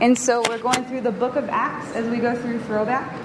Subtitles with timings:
[0.00, 3.18] And so we're going through the book of Acts as we go through throwback.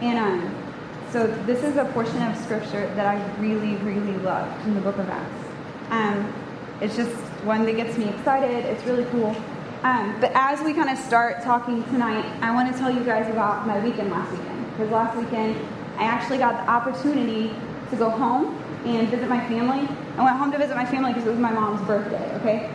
[0.00, 0.64] And um,
[1.10, 4.96] so this is a portion of scripture that I really, really love in the book
[4.96, 5.44] of Acts.
[5.90, 6.32] Um,
[6.80, 7.14] it's just
[7.44, 8.64] one that gets me excited.
[8.64, 9.36] It's really cool.
[9.82, 13.30] Um, but as we kind of start talking tonight, I want to tell you guys
[13.30, 14.70] about my weekend last weekend.
[14.70, 15.56] Because last weekend,
[15.98, 17.54] I actually got the opportunity
[17.90, 18.56] to go home
[18.86, 19.86] and visit my family.
[20.16, 22.70] I went home to visit my family because it was my mom's birthday, okay?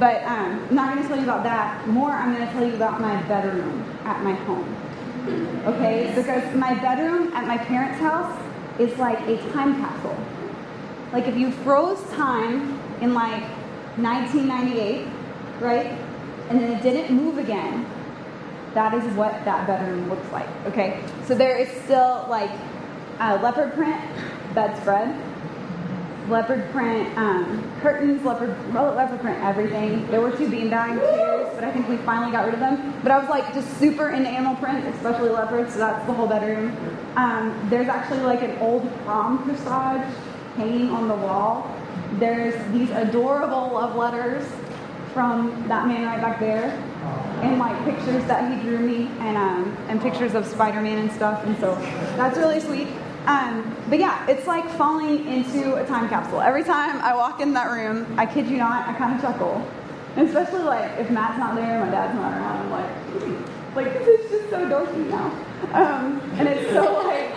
[0.00, 1.86] But um, I'm not going to tell you about that.
[1.86, 4.74] More, I'm going to tell you about my bedroom at my home.
[5.66, 6.10] Okay?
[6.16, 8.34] Because my bedroom at my parents' house
[8.80, 10.16] is like a time capsule.
[11.12, 13.42] Like if you froze time in like
[13.98, 15.06] 1998,
[15.60, 15.86] right?
[16.48, 17.84] And then it didn't move again,
[18.72, 20.48] that is what that bedroom looks like.
[20.64, 21.04] Okay?
[21.26, 22.50] So there is still like
[23.18, 24.00] a leopard print
[24.54, 25.14] bedspread
[26.30, 30.06] leopard print um, curtains, leopard, leopard print everything.
[30.10, 32.94] There were two beanbag chairs, but I think we finally got rid of them.
[33.02, 36.28] But I was like just super into animal print, especially leopard, so that's the whole
[36.28, 36.76] bedroom.
[37.16, 40.14] Um, there's actually like an old prom corsage
[40.56, 41.76] hanging on the wall.
[42.18, 44.46] There's these adorable love letters
[45.12, 46.70] from that man right back there,
[47.42, 51.44] and like pictures that he drew me, and um, and pictures of Spider-Man and stuff.
[51.44, 51.74] And so
[52.16, 52.88] that's really sweet.
[53.26, 56.40] Um, but yeah, it's like falling into a time capsule.
[56.40, 59.66] Every time I walk in that room, I kid you not, I kind of chuckle.
[60.16, 64.30] Especially like if Matt's not there, my dad's not around, I'm like, like this is
[64.30, 65.26] just so dorky now.
[65.72, 67.30] Um, and it's so like,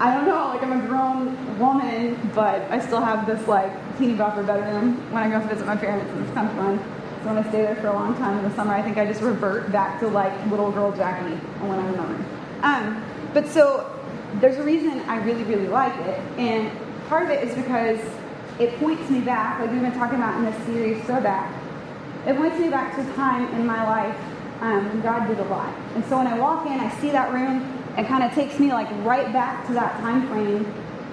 [0.00, 4.16] I don't know, like I'm a grown woman, but I still have this like teeny
[4.16, 6.78] bopper bedroom when I go visit my parents, and it's kind of fun.
[7.22, 9.06] So when I stay there for a long time in the summer, I think I
[9.06, 12.26] just revert back to like little girl Jackie when I'm in room.
[12.62, 13.93] Um, but so
[14.40, 16.20] there's a reason I really, really like it.
[16.38, 16.70] And
[17.08, 18.00] part of it is because
[18.58, 21.52] it points me back, like we've been talking about in this series, Throwback.
[22.26, 24.16] It points me back to a time in my life
[24.60, 25.74] um, when God did a lot.
[25.94, 27.60] And so when I walk in, I see that room,
[27.98, 30.72] it kind of takes me like right back to that time frame.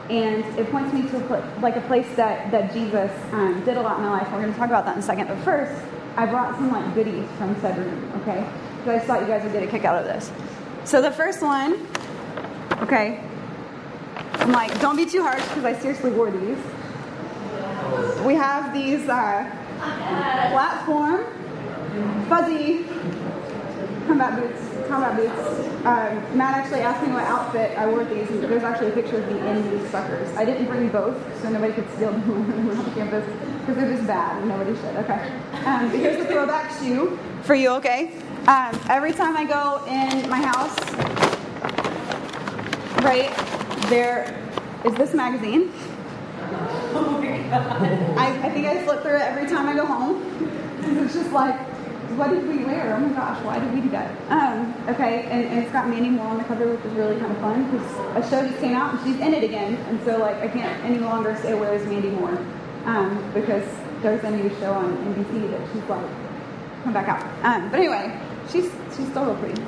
[0.10, 3.78] And it points me to a pl- like a place that, that Jesus um, did
[3.78, 4.32] a lot in my life.
[4.32, 5.28] We're going to talk about that in a second.
[5.28, 5.82] But first,
[6.18, 8.48] I brought some like goodies from said room, okay?
[8.78, 10.32] Because I thought you guys would get a kick out of this.
[10.84, 11.88] So the first one
[12.82, 13.24] Okay?
[14.34, 16.58] I'm like, don't be too harsh because I seriously wore these.
[18.26, 19.44] We have these uh,
[20.52, 21.26] platform,
[22.28, 22.86] fuzzy
[24.08, 24.88] combat boots.
[24.88, 25.86] Combat boots.
[25.86, 28.28] Um, Matt actually asked me what outfit I wore these.
[28.30, 30.36] There's actually a picture of me in these suckers.
[30.36, 33.26] I didn't bring both so nobody could steal them on the campus
[33.60, 34.96] because they're just bad and nobody should.
[34.98, 35.32] Okay.
[35.66, 37.70] Um, here's the throwback shoe for you.
[37.70, 38.12] Okay.
[38.48, 41.41] Um, every time I go in my house,
[43.02, 43.36] right
[43.90, 44.38] there
[44.86, 45.72] is this magazine.
[46.94, 47.82] Oh my God.
[48.18, 50.24] I, I think I flip through it every time I go home.
[50.82, 51.60] It's just like,
[52.18, 52.96] what did we wear?
[52.96, 54.12] Oh my gosh, why did we do that?
[54.30, 57.32] Um, okay, and, and, it's got Mandy Moore on the cover, which is really kind
[57.32, 60.18] of fun because a show just came out and she's in it again, and so
[60.18, 62.38] like I can't any longer say where's Mandy Moore
[62.86, 63.68] um, because
[64.02, 66.06] there's a new show on NBC that she's like
[66.84, 67.24] come back out.
[67.46, 68.20] Um, but anyway,
[68.52, 69.62] she's she's still real pretty.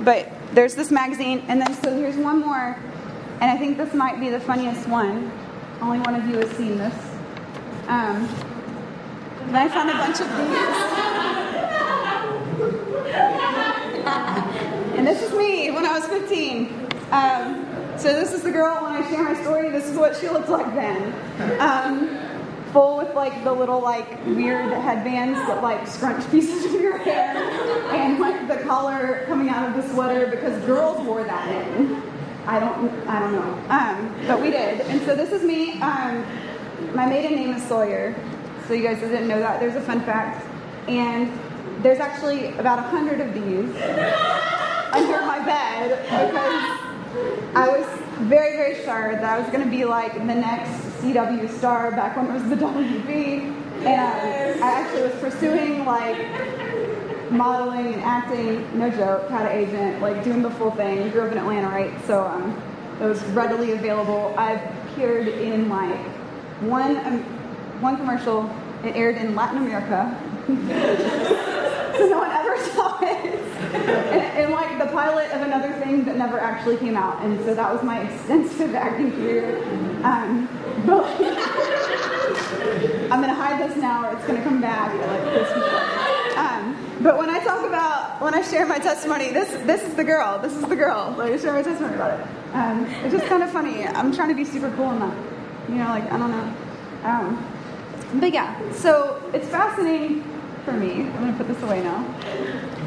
[0.00, 2.76] But there's this magazine, and then so here's one more,
[3.40, 5.30] and I think this might be the funniest one.
[5.80, 6.94] Only one of you has seen this.
[7.88, 8.28] Um,
[9.46, 10.96] then I found a bunch of these.
[14.98, 16.88] and this is me when I was 15.
[17.10, 17.66] Um,
[17.98, 19.70] so this is the girl when I share my story.
[19.70, 21.12] This is what she looked like then.
[21.60, 22.29] Um,
[22.72, 27.36] full with like the little like weird headbands that like scrunch pieces of your hair
[27.92, 32.02] and like the collar coming out of the sweater because girls wore that then.
[32.46, 33.64] I don't I don't know.
[33.68, 34.80] Um, but we did.
[34.82, 35.80] And so this is me.
[35.80, 36.24] Um,
[36.94, 38.14] my maiden name is Sawyer.
[38.66, 39.60] So you guys didn't know that.
[39.60, 40.46] There's a fun fact.
[40.88, 41.30] And
[41.82, 43.74] there's actually about a hundred of these
[44.92, 46.89] under my bed because
[47.54, 47.86] I was
[48.28, 52.16] very, very sure that I was going to be like the next CW star back
[52.16, 53.56] when it was the WB.
[53.84, 56.18] And I actually was pursuing like
[57.30, 61.10] modeling and acting, no joke, had an agent, like doing the full thing.
[61.10, 61.92] Grew up in Atlanta, right?
[62.06, 62.62] So um,
[63.00, 64.34] it was readily available.
[64.36, 65.98] I've appeared in like
[66.60, 67.22] one um,
[67.80, 68.50] one commercial.
[68.84, 70.16] It aired in Latin America.
[71.96, 73.40] so no one ever saw it.
[73.74, 77.20] And, and, like the pilot of another thing that never actually came out.
[77.22, 79.56] And so that was my extensive acting career.
[80.04, 80.48] Um,
[80.86, 81.04] but
[83.10, 84.90] I'm gonna hide this now, or it's gonna come back.
[86.36, 90.04] Um, but when I talk about when I share my testimony, this this is the
[90.04, 90.38] girl.
[90.38, 91.14] This is the girl.
[91.18, 92.26] Like I share my testimony about it.
[92.54, 93.86] Um, it's just kind of funny.
[93.86, 95.16] I'm trying to be super cool in that.
[95.68, 96.54] You know, like I don't know.
[97.02, 100.24] Um, but yeah, so it's fascinating
[100.64, 101.02] for me.
[101.02, 102.04] I'm gonna put this away now.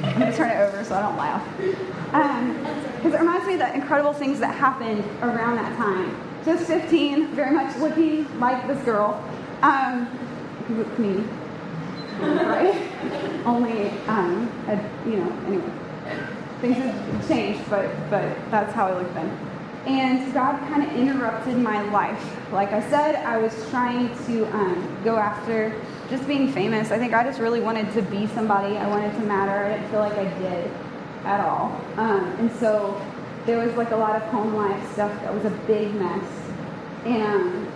[0.03, 1.43] I'm going to turn it over so I don't laugh.
[1.57, 6.15] Because um, it reminds me of the incredible things that happened around that time.
[6.45, 9.23] Just 15, very much looking like this girl.
[9.61, 10.07] Um,
[10.97, 11.23] me.
[12.19, 12.75] Right?
[13.45, 14.75] Only, um, a,
[15.09, 15.71] you know, anyway.
[16.61, 19.29] Things have changed, but, but that's how I look then.
[19.85, 22.51] And God kind of interrupted my life.
[22.51, 25.73] Like I said, I was trying to um, go after
[26.13, 26.91] just being famous.
[26.91, 28.77] I think I just really wanted to be somebody.
[28.77, 29.65] I wanted to matter.
[29.65, 30.71] I didn't feel like I did
[31.25, 31.81] at all.
[31.97, 33.01] Um, and so
[33.47, 36.23] there was like a lot of home life stuff that was a big mess.
[37.05, 37.71] And um,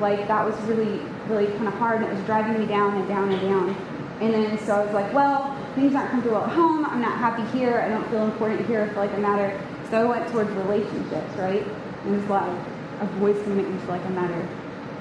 [0.00, 2.00] like that was really, really kind of hard.
[2.00, 3.68] And it was driving me down and down and down.
[4.22, 6.86] And then so I was like, well, things aren't comfortable at home.
[6.86, 7.80] I'm not happy here.
[7.80, 8.84] I don't feel important here.
[8.84, 9.60] I feel like I matter.
[9.90, 11.66] So I went towards relationships, right?
[12.04, 12.48] And it was like
[13.02, 14.48] a voice can make me feel like I matter.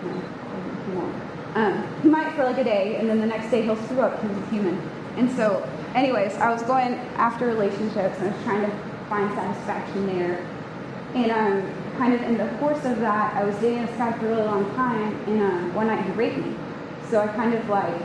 [0.04, 0.45] You know.
[1.56, 4.22] Um, he might for like a day, and then the next day he'll screw up
[4.22, 4.90] because he's a human.
[5.16, 10.08] And so, anyways, I was going after relationships and I was trying to find satisfaction
[10.08, 10.46] there.
[11.14, 14.26] And um, kind of in the course of that, I was dating this guy for
[14.26, 16.54] a really long time, and um, one night he raped me.
[17.10, 18.02] So I kind of like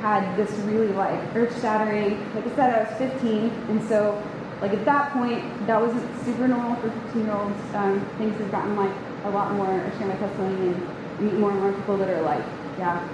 [0.00, 2.18] had this really like earth shattering.
[2.34, 4.22] Like I said, I was 15, and so
[4.62, 7.74] like at that point, that wasn't super normal for 15 year olds.
[7.74, 8.94] Um, things have gotten like
[9.24, 9.68] a lot more.
[9.68, 12.44] I share my testimony and meet more and more people that are like,
[12.80, 13.06] yeah,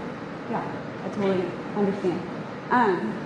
[0.50, 0.64] yeah,
[1.04, 2.22] I totally understand.
[2.70, 3.18] Um,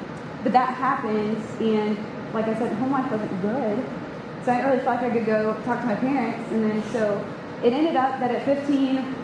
[0.42, 1.98] but that happens, and
[2.32, 3.84] like I said, home life wasn't good.
[4.44, 6.50] So I didn't really feel like I could go talk to my parents.
[6.50, 7.22] And then so
[7.62, 9.14] it ended up that at 15,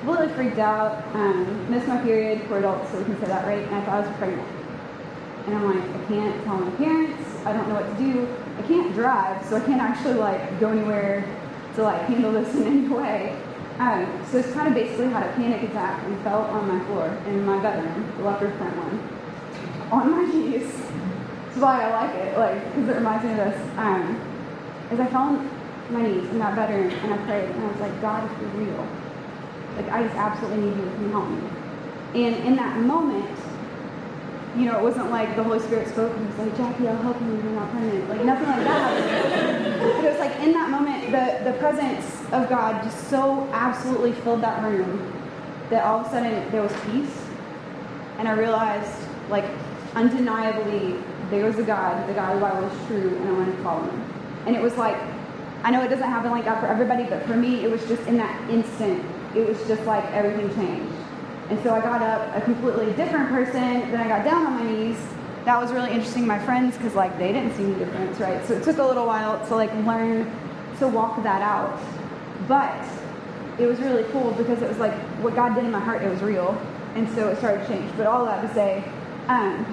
[0.00, 3.62] completely freaked out, um, missed my period for adults, so we can say that, right?
[3.66, 4.48] And I thought I was pregnant.
[5.46, 7.22] And I'm like, I can't tell my parents.
[7.44, 8.26] I don't know what to do.
[8.58, 11.24] I can't drive, so I can't actually like go anywhere
[11.74, 13.36] to like handle this in any way.
[13.78, 17.06] Um, so it's kind of basically had a panic attack and fell on my floor
[17.26, 20.70] in my bedroom, the upper front one, on my knees.
[21.46, 23.60] That's why I like it, like because it reminds me of this.
[23.76, 24.20] Um,
[24.90, 25.50] as I fell on
[25.90, 28.50] my knees in that bedroom and I prayed, and I was like, God, if you're
[28.50, 28.86] real,
[29.76, 31.48] like I just absolutely need you to help me.
[32.14, 33.38] And in that moment,
[34.56, 37.18] you know, it wasn't like the Holy Spirit spoke and was like, Jackie, I'll help
[37.22, 38.08] you you're not pregnant.
[38.08, 39.80] Like nothing like that.
[39.80, 44.12] but it was like in that moment, the, the presence of God just so absolutely
[44.12, 45.12] filled that room
[45.70, 47.24] that all of a sudden there was peace.
[48.18, 48.92] And I realized,
[49.28, 49.44] like,
[49.94, 53.62] undeniably, there was a God, the God who I was true, and I wanted to
[53.62, 54.12] follow him.
[54.46, 54.96] And it was like,
[55.62, 58.02] I know it doesn't happen like that for everybody, but for me, it was just
[58.06, 59.04] in that instant,
[59.34, 60.92] it was just like everything changed
[61.52, 63.60] and so I got up a completely different person.
[63.90, 64.96] Then I got down on my knees.
[65.44, 66.26] That was really interesting.
[66.26, 68.42] My friends, because like they didn't see any difference, right?
[68.46, 70.30] So it took a little while to like learn
[70.78, 71.78] to walk that out.
[72.48, 72.84] But
[73.58, 76.10] it was really cool because it was like what God did in my heart, it
[76.10, 76.60] was real.
[76.94, 77.90] And so it started to change.
[77.96, 78.84] But all that to say,
[79.28, 79.64] um,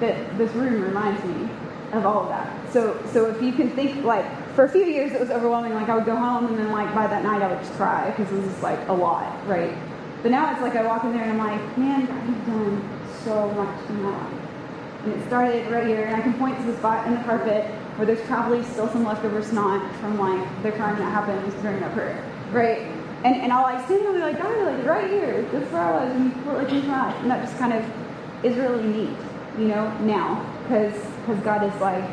[0.00, 1.48] that this room reminds me
[1.92, 2.72] of all of that.
[2.72, 5.74] So so if you can think like for a few years it was overwhelming.
[5.74, 8.10] Like I would go home and then like by that night I would just cry
[8.10, 9.76] because it was just like a lot, right?
[10.22, 13.50] But now it's like I walk in there and I'm like, man, you've done so
[13.52, 14.43] much in my life.
[15.04, 17.66] And it started right here, and I can point to the spot in the carpet
[17.96, 21.92] where there's probably still some leftover snot from like the crime that happened during that
[21.92, 22.80] prayer, right?
[23.24, 25.82] And, and I'll like stand there be like, God, like right here, this is where
[25.82, 27.84] I was, and put like And that just kind of
[28.44, 29.16] is really neat,
[29.58, 30.94] you know, now, because
[31.44, 32.04] God has like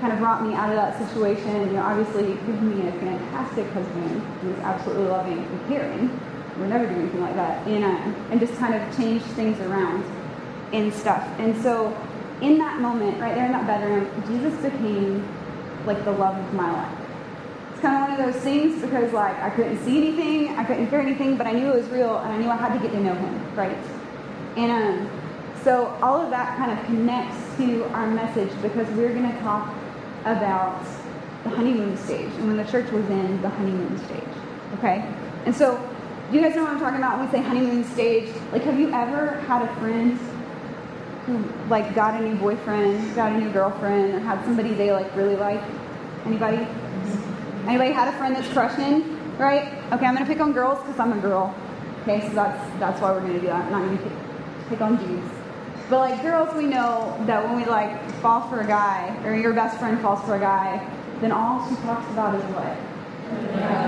[0.00, 1.66] kind of brought me out of that situation.
[1.66, 6.20] You know, obviously given me a fantastic husband who's absolutely loving and caring
[6.58, 7.66] would never do anything like that.
[7.66, 10.04] And, uh, and just kind of change things around
[10.72, 11.26] and stuff.
[11.38, 11.96] And so
[12.42, 15.26] in that moment, right there in that bedroom, Jesus became
[15.86, 16.98] like the love of my life.
[17.72, 20.88] It's kind of one of those things because like I couldn't see anything, I couldn't
[20.88, 22.92] hear anything, but I knew it was real and I knew I had to get
[22.92, 23.76] to know him, right?
[24.56, 25.10] And um,
[25.62, 29.74] so all of that kind of connects to our message because we're going to talk
[30.24, 30.84] about
[31.44, 34.22] the honeymoon stage and when the church was in the honeymoon stage,
[34.78, 35.06] okay?
[35.46, 35.76] And so
[36.32, 38.32] you guys know what I'm talking about when we say honeymoon stage?
[38.52, 40.18] Like, have you ever had a friend
[41.26, 45.14] who, like, got a new boyfriend, got a new girlfriend, or had somebody they, like,
[45.16, 45.62] really like?
[46.24, 46.66] Anybody?
[47.66, 49.16] Anybody had a friend that's crushing?
[49.38, 49.72] Right?
[49.92, 51.54] Okay, I'm to pick on girls because I'm a girl.
[52.02, 53.64] Okay, so that's, that's why we're to do that.
[53.66, 54.12] I'm not to pick,
[54.68, 55.30] pick on dudes.
[55.88, 59.52] But, like, girls, we know that when we, like, fall for a guy, or your
[59.52, 60.86] best friend falls for a guy,
[61.20, 62.76] then all she talks about is what?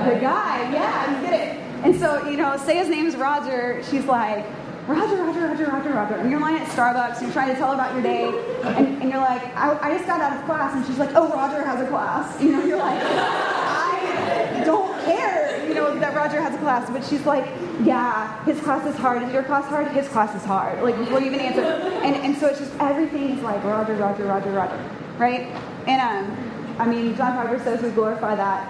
[0.07, 1.62] The guy, yeah, you get it.
[1.85, 4.47] And so, you know, say his name's Roger, she's like,
[4.87, 6.15] Roger, Roger, Roger, Roger, Roger.
[6.17, 8.27] And you're lying at Starbucks, you're trying to tell her about your day,
[8.65, 11.29] and, and you're like, I, I, just got out of class, and she's like, oh,
[11.29, 12.41] Roger has a class.
[12.43, 17.05] You know, you're like, I don't care, you know, that Roger has a class, but
[17.05, 17.47] she's like,
[17.85, 19.23] yeah, his class is hard.
[19.23, 19.89] Is your class hard?
[19.93, 20.83] His class is hard.
[20.83, 21.62] Like before you even answer.
[21.62, 25.43] And, and so it's just everything is like Roger, Roger, Roger, Roger, right?
[25.87, 28.67] And um, I mean, John Piper says we glorify that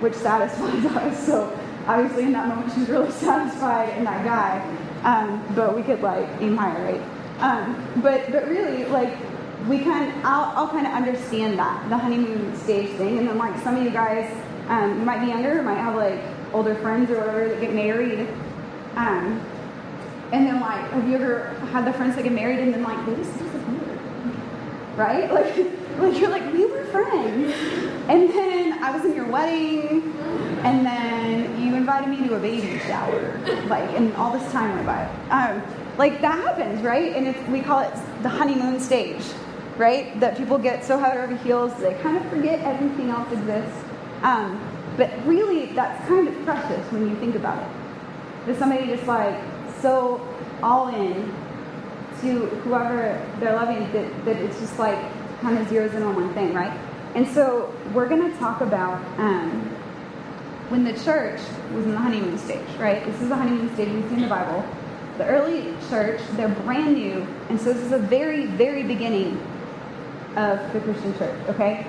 [0.00, 1.26] which satisfies us.
[1.26, 4.76] So obviously in that moment she's really satisfied in that guy.
[5.02, 7.02] Um, but we could like aim higher, right?
[7.40, 9.16] Um, but but really like
[9.66, 13.58] we kind I'll, I'll kind of understand that the honeymoon stage thing, and then like
[13.62, 14.30] some of you guys
[14.68, 16.20] um, might be younger, might have like
[16.52, 18.28] older friends or whatever that get married.
[18.96, 19.40] Um,
[20.32, 23.04] and then like, have you ever had the friends that get married and then like
[23.06, 23.98] they just disappear?
[24.96, 25.30] Right?
[25.40, 27.54] Like, like you're like we were friends,
[28.08, 30.12] and then I was in your wedding,
[30.64, 34.86] and then you invited me to a baby shower, like, and all this time went
[34.86, 35.04] by.
[35.30, 35.62] Um,
[35.98, 37.14] like that happens, right?
[37.14, 39.22] And it's, we call it the honeymoon stage,
[39.76, 40.18] right?
[40.20, 43.84] That people get so head over heels they kind of forget everything else exists.
[44.22, 44.60] Um,
[44.96, 47.68] but really, that's kind of precious when you think about it.
[48.46, 49.38] There's somebody just like
[49.80, 50.26] so
[50.62, 51.34] all in
[52.20, 54.98] to whoever they're loving that, that it's just like
[55.40, 56.78] kind of zeroes in on one thing, right?
[57.14, 59.50] And so we're going to talk about um,
[60.68, 61.40] when the church
[61.74, 63.04] was in the honeymoon stage, right?
[63.04, 64.64] This is the honeymoon stage we see in the Bible.
[65.18, 69.40] The early church, they're brand new, and so this is a very, very beginning
[70.36, 71.86] of the Christian church, okay?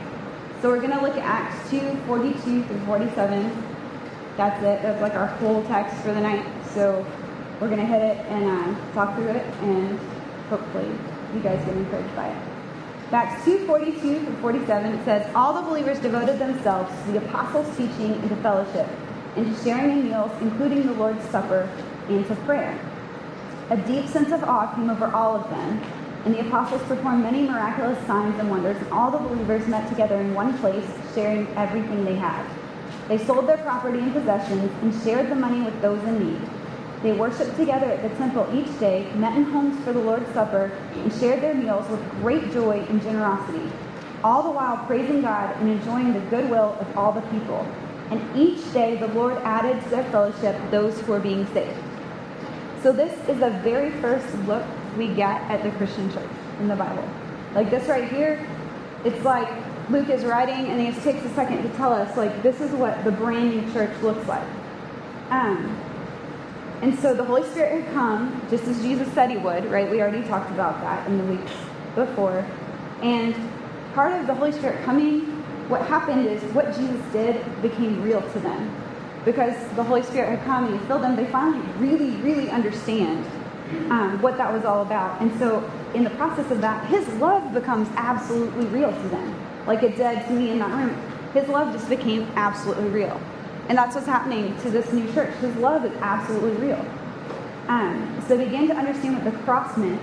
[0.62, 3.64] So we're going to look at Acts 2, 42 through 47.
[4.38, 4.82] That's it.
[4.82, 6.46] That's like our whole text for the night.
[6.74, 7.06] So
[7.60, 10.00] we're going to hit it and uh, talk through it, and
[10.50, 10.90] hopefully
[11.34, 12.51] you guys get encouraged by it.
[13.14, 17.76] Acts 2, 42 through 47, it says, All the believers devoted themselves to the apostles'
[17.76, 18.88] teaching and to fellowship,
[19.36, 21.70] and to sharing in meals, including the Lord's Supper,
[22.08, 22.80] and to prayer.
[23.70, 25.82] A deep sense of awe came over all of them
[26.26, 30.20] and the apostles performed many miraculous signs and wonders, and all the believers met together
[30.20, 32.46] in one place, sharing everything they had.
[33.08, 36.42] They sold their property and possessions and shared the money with those in need.
[37.04, 40.72] They worshiped together at the temple each day, met in homes for the Lord's Supper,
[40.94, 43.72] and shared their meals with great joy and generosity,
[44.24, 47.66] all the while praising God and enjoying the goodwill of all the people.
[48.12, 51.78] And each day the Lord added to their fellowship those who were being saved.
[52.84, 54.64] So, this is the very first look
[54.98, 56.30] we get at the Christian church
[56.60, 57.08] in the Bible.
[57.56, 58.48] Like this right here,
[59.06, 59.48] it's like
[59.90, 63.04] Luke is writing and he takes a second to tell us, like, this is what
[63.04, 64.48] the brand new church looks like.
[65.30, 65.78] Um,
[66.82, 69.90] and so the Holy Spirit had come, just as Jesus said he would, right?
[69.90, 71.52] We already talked about that in the weeks
[71.94, 72.46] before.
[73.04, 73.36] And
[73.94, 75.22] part of the Holy Spirit coming,
[75.70, 78.76] what happened is what Jesus did became real to them.
[79.26, 83.24] Because the Holy Spirit had come and he filled them, they finally really, really understand
[83.92, 85.22] um, what that was all about.
[85.22, 89.36] And so, in the process of that, his love becomes absolutely real to them,
[89.68, 91.00] like it did to me in that room.
[91.34, 93.22] His love just became absolutely real.
[93.72, 95.34] And that's what's happening to this new church.
[95.36, 96.86] His love is absolutely real.
[97.70, 100.02] Um, so begin to understand what the cross meant.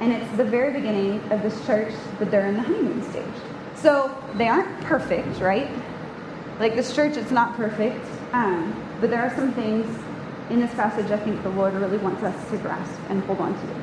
[0.00, 3.24] And it's the very beginning of this church that they're in the honeymoon stage.
[3.76, 5.70] So they aren't perfect, right?
[6.58, 8.04] Like this church, it's not perfect.
[8.32, 9.86] Um, but there are some things
[10.50, 13.54] in this passage I think the Lord really wants us to grasp and hold on
[13.54, 13.82] to.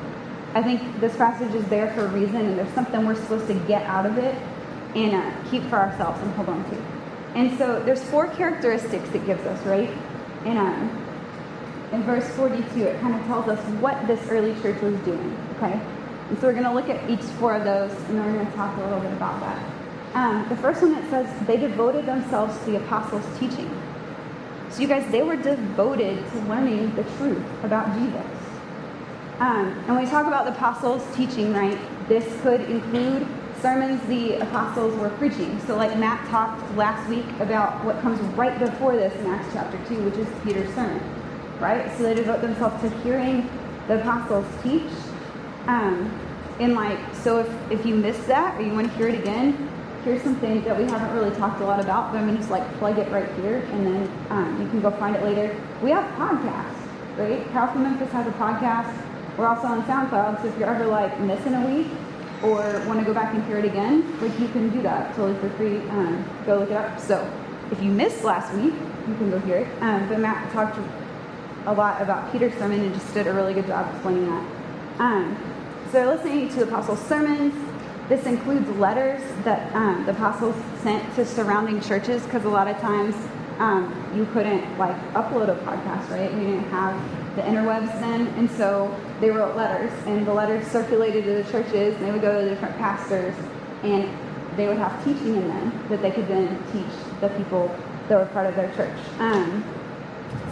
[0.52, 3.54] I think this passage is there for a reason, and there's something we're supposed to
[3.54, 4.34] get out of it
[4.94, 6.97] and uh, keep for ourselves and hold on to.
[7.34, 9.90] And so there's four characteristics it gives us, right?
[10.44, 11.06] And um,
[11.92, 15.80] in verse 42, it kind of tells us what this early church was doing, okay?
[16.28, 18.46] And so we're going to look at each four of those, and then we're going
[18.46, 19.78] to talk a little bit about that.
[20.14, 23.70] Um, the first one it says they devoted themselves to the apostles' teaching.
[24.70, 28.26] So, you guys, they were devoted to learning the truth about Jesus.
[29.38, 33.26] Um, and when we talk about the apostles' teaching, right, this could include
[33.60, 35.60] sermons the apostles were preaching.
[35.66, 39.78] So, like Matt talked last week about what comes right before this in Acts chapter
[39.88, 41.02] 2, which is Peter's sermon,
[41.60, 41.94] right?
[41.96, 43.48] So, they devote themselves to hearing
[43.86, 44.90] the apostles teach.
[45.66, 46.10] Um,
[46.60, 49.70] and, like, so if, if you missed that or you want to hear it again,
[50.04, 52.50] here's something that we haven't really talked a lot about, but I'm going to just
[52.50, 55.54] like plug it right here, and then um, you can go find it later.
[55.82, 57.44] We have podcasts, right?
[57.72, 59.04] From Memphis has a podcast.
[59.36, 61.86] We're also on SoundCloud, so if you're ever like missing a week
[62.42, 65.38] or want to go back and hear it again, like you can do that totally
[65.40, 65.78] for free.
[65.90, 67.00] Um, go look it up.
[67.00, 67.30] So
[67.70, 68.74] if you missed last week,
[69.08, 69.82] you can go hear it.
[69.82, 70.78] Um, but Matt talked
[71.66, 74.50] a lot about Peter's sermon and just did a really good job explaining that.
[74.98, 75.36] Um,
[75.92, 77.54] so listening to the apostles' sermons,
[78.08, 82.78] this includes letters that um, the apostles sent to surrounding churches because a lot of
[82.78, 83.14] times
[83.58, 86.32] um, you couldn't like upload a podcast, right?
[86.32, 91.24] You didn't have the interwebs then, and so they wrote letters, and the letters circulated
[91.24, 93.34] to the churches, and they would go to the different pastors,
[93.84, 94.08] and
[94.56, 97.74] they would have teaching in them that they could then teach the people
[98.08, 98.98] that were part of their church.
[99.20, 99.64] Um,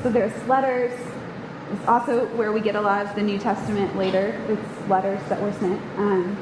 [0.02, 0.92] so there's letters.
[1.72, 4.40] It's also where we get a lot of the New Testament later.
[4.48, 6.36] It's letters that were sent um,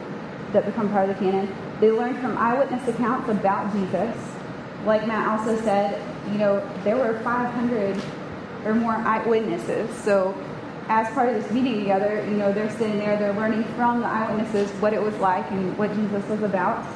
[0.52, 1.54] that become part of the canon.
[1.80, 4.14] They learned from eyewitness accounts about Jesus.
[4.84, 8.02] Like Matt also said, you know, there were 500
[8.64, 9.90] or more eyewitnesses.
[10.02, 10.34] So
[10.88, 14.06] as part of this meeting together, you know, they're sitting there, they're learning from the
[14.06, 16.86] eyewitnesses what it was like and what Jesus was about.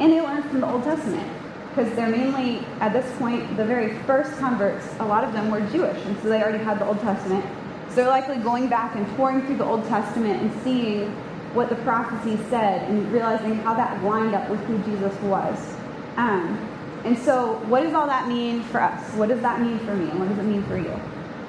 [0.00, 1.30] And they learned from the Old Testament
[1.70, 5.60] because they're mainly, at this point, the very first converts, a lot of them were
[5.70, 7.44] Jewish, and so they already had the Old Testament.
[7.90, 11.10] So they're likely going back and pouring through the Old Testament and seeing
[11.54, 15.76] what the prophecies said and realizing how that lined up with who Jesus was.
[16.16, 16.58] Um,
[17.04, 19.14] and so, what does all that mean for us?
[19.14, 20.10] What does that mean for me?
[20.10, 21.00] And what does it mean for you?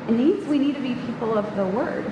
[0.10, 2.12] We need to be people of the Word.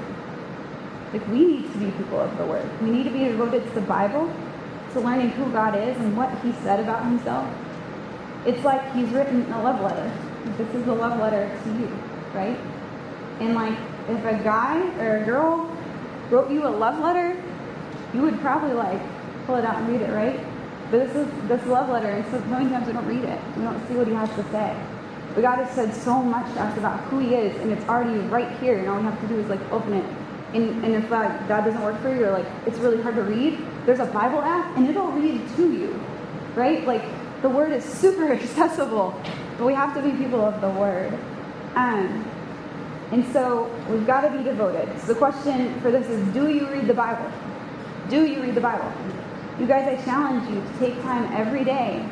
[1.12, 2.70] Like, we need to be people of the Word.
[2.82, 4.32] We need to be devoted to the Bible,
[4.94, 7.48] to learning who God is and what He said about Himself.
[8.46, 10.12] It's like He's written a love letter.
[10.58, 11.88] This is a love letter to you,
[12.34, 12.58] right?
[13.40, 13.78] And, like,
[14.10, 15.76] if a guy or a girl
[16.30, 17.42] wrote you a love letter,
[18.14, 19.02] you would probably, like,
[19.46, 20.40] pull it out and read it, right?
[20.92, 23.42] But this is this love letter, and so many times we don't read it.
[23.56, 24.76] We don't see what He has to say.
[25.38, 28.18] But God has said so much to us about who He is, and it's already
[28.22, 30.16] right here, and all we have to do is like open it.
[30.56, 33.22] And, and if that, that doesn't work for you, or like it's really hard to
[33.22, 35.94] read, there's a Bible app, and it'll read to you,
[36.56, 36.88] right?
[36.88, 37.04] Like
[37.44, 39.14] the Word is super accessible,
[39.60, 41.14] but we have to be people of the Word.
[41.76, 42.26] Um,
[43.12, 44.90] and so we've got to be devoted.
[45.02, 47.32] So the question for this is do you read the Bible?
[48.10, 48.92] Do you read the Bible?
[49.60, 52.04] You guys, I challenge you to take time every day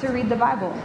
[0.00, 0.78] to read the Bible.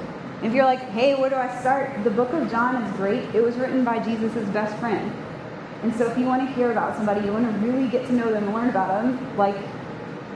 [0.44, 2.04] If you're like, hey, where do I start?
[2.04, 3.24] The book of John is great.
[3.34, 5.12] It was written by Jesus' best friend.
[5.82, 8.13] And so if you want to hear about somebody, you want to really get to
[8.13, 9.56] know them and learn about them, like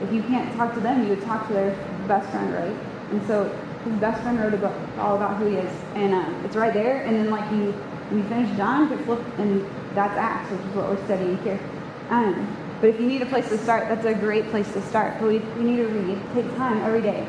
[0.00, 1.70] if you can't talk to them, you would talk to their
[2.08, 2.76] best friend, right?
[3.10, 3.44] And so
[3.84, 5.72] his best friend wrote a book all about who he is.
[5.94, 7.04] And uh, it's right there.
[7.04, 7.72] And then like you,
[8.08, 9.64] when you finish John, you flip, and
[9.94, 11.60] that's Acts, which is what we're studying here.
[12.08, 15.18] Um, but if you need a place to start, that's a great place to start.
[15.20, 16.18] But we, we need to read.
[16.32, 17.26] Take time every day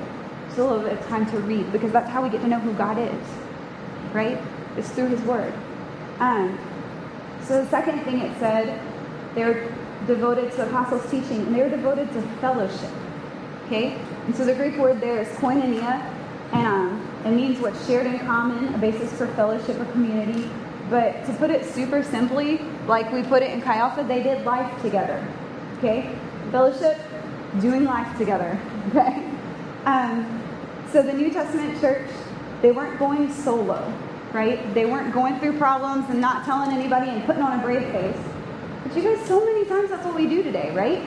[0.52, 2.60] still a little bit of time to read because that's how we get to know
[2.60, 3.28] who God is,
[4.14, 4.38] right?
[4.78, 5.54] It's through His Word.
[6.20, 6.58] Um,
[7.44, 8.80] so the second thing it said,
[9.36, 9.72] they were
[10.08, 12.92] devoted to apostles' teaching, and they were devoted to fellowship.
[13.66, 16.02] Okay, and so the Greek word there is koinonia,
[16.52, 20.50] and um, it means what's shared in common, a basis for fellowship or community.
[20.90, 24.46] But to put it super simply, like we put it in Chi Alpha, they did
[24.46, 25.26] life together.
[25.78, 26.14] Okay,
[26.52, 27.00] fellowship,
[27.62, 28.60] doing life together.
[28.94, 29.31] Okay.
[29.86, 30.44] Um,
[30.92, 32.10] so the New Testament church,
[32.62, 33.92] they weren't going solo,
[34.34, 34.74] right?
[34.74, 38.18] They weren't going through problems and not telling anybody and putting on a brave face.
[38.84, 41.02] But you guys, so many times that's what we do today, right?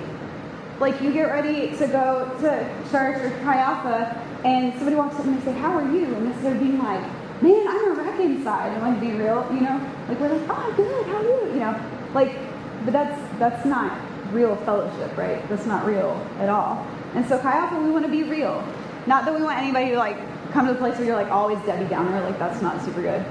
[0.81, 5.25] Like you get ready to go to church or Chi Alpha, and somebody walks up
[5.25, 7.01] and they say, "How are you?" And instead of being like,
[7.43, 10.75] "Man, I'm a wreck inside," and like be real, you know, like we're like, "Oh,
[10.77, 11.81] good, how are you?" You know,
[12.13, 12.37] like,
[12.85, 13.97] but that's that's not
[14.33, 15.49] real fellowship, right?
[15.49, 16.85] That's not real at all.
[17.15, 18.67] And so Chi we want to be real.
[19.07, 20.19] Not that we want anybody to like
[20.53, 23.25] come to the place where you're like always Debbie Downer, like that's not super good.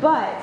[0.00, 0.40] But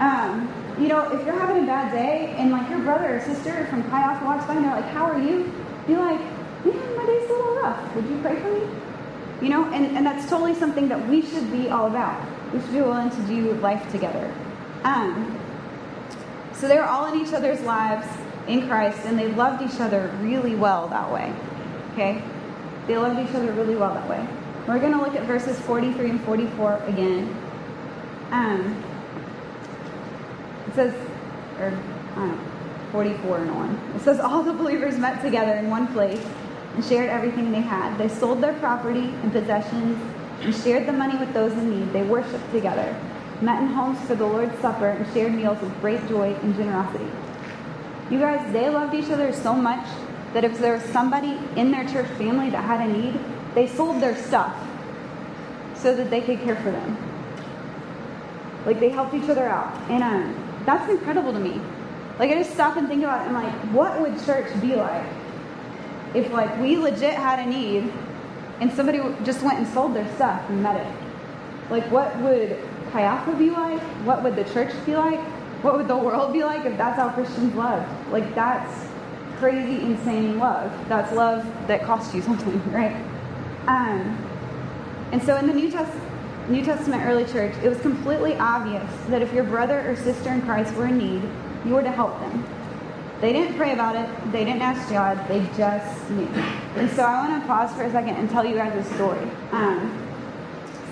[0.00, 3.66] um, you know, if you're having a bad day and like your brother or sister
[3.66, 5.52] from Chi Alpha walks by and they're like, "How are you?"
[5.86, 6.20] Be like,
[6.64, 7.94] "Yeah, my day's a little rough.
[7.94, 8.66] Would you pray for me?"
[9.42, 12.22] You know, and, and that's totally something that we should be all about.
[12.52, 14.32] We should be willing to do life together.
[14.84, 15.38] Um,
[16.52, 18.06] so they're all in each other's lives
[18.48, 21.32] in Christ, and they loved each other really well that way.
[21.92, 22.22] Okay,
[22.86, 24.26] they loved each other really well that way.
[24.66, 27.36] We're going to look at verses 43 and 44 again.
[28.30, 28.84] Um,
[30.68, 30.94] it says,
[31.58, 31.70] or
[32.16, 32.38] know,
[32.92, 33.74] 44 and on.
[33.96, 36.24] It says, All the believers met together in one place
[36.74, 37.96] and shared everything they had.
[37.98, 39.98] They sold their property and possessions
[40.40, 41.92] and shared the money with those in need.
[41.92, 42.96] They worshiped together,
[43.40, 47.10] met in homes for the Lord's Supper, and shared meals with great joy and generosity.
[48.10, 49.86] You guys, they loved each other so much
[50.32, 53.18] that if there was somebody in their church family that had a need,
[53.54, 54.54] they sold their stuff
[55.74, 56.96] so that they could care for them.
[58.66, 59.74] Like they helped each other out.
[59.90, 61.60] And um, that's incredible to me.
[62.18, 65.06] Like I just stop and think about it and like, what would church be like
[66.14, 67.90] if like we legit had a need
[68.60, 71.70] and somebody just went and sold their stuff and met it?
[71.70, 72.58] Like what would
[72.92, 73.80] Alpha be like?
[74.04, 75.20] What would the church be like?
[75.62, 77.88] What would the world be like if that's how Christians loved?
[78.10, 78.89] Like that's
[79.40, 80.70] crazy, insane love.
[80.88, 82.94] That's love that costs you something, right?
[83.66, 84.16] Um,
[85.12, 85.96] and so in the New, Test-
[86.48, 90.42] New Testament early church, it was completely obvious that if your brother or sister in
[90.42, 91.22] Christ were in need,
[91.66, 92.46] you were to help them.
[93.20, 94.08] They didn't pray about it.
[94.32, 95.18] They didn't ask God.
[95.28, 96.26] They just knew.
[96.76, 99.28] And so I want to pause for a second and tell you guys a story.
[99.52, 100.06] Um,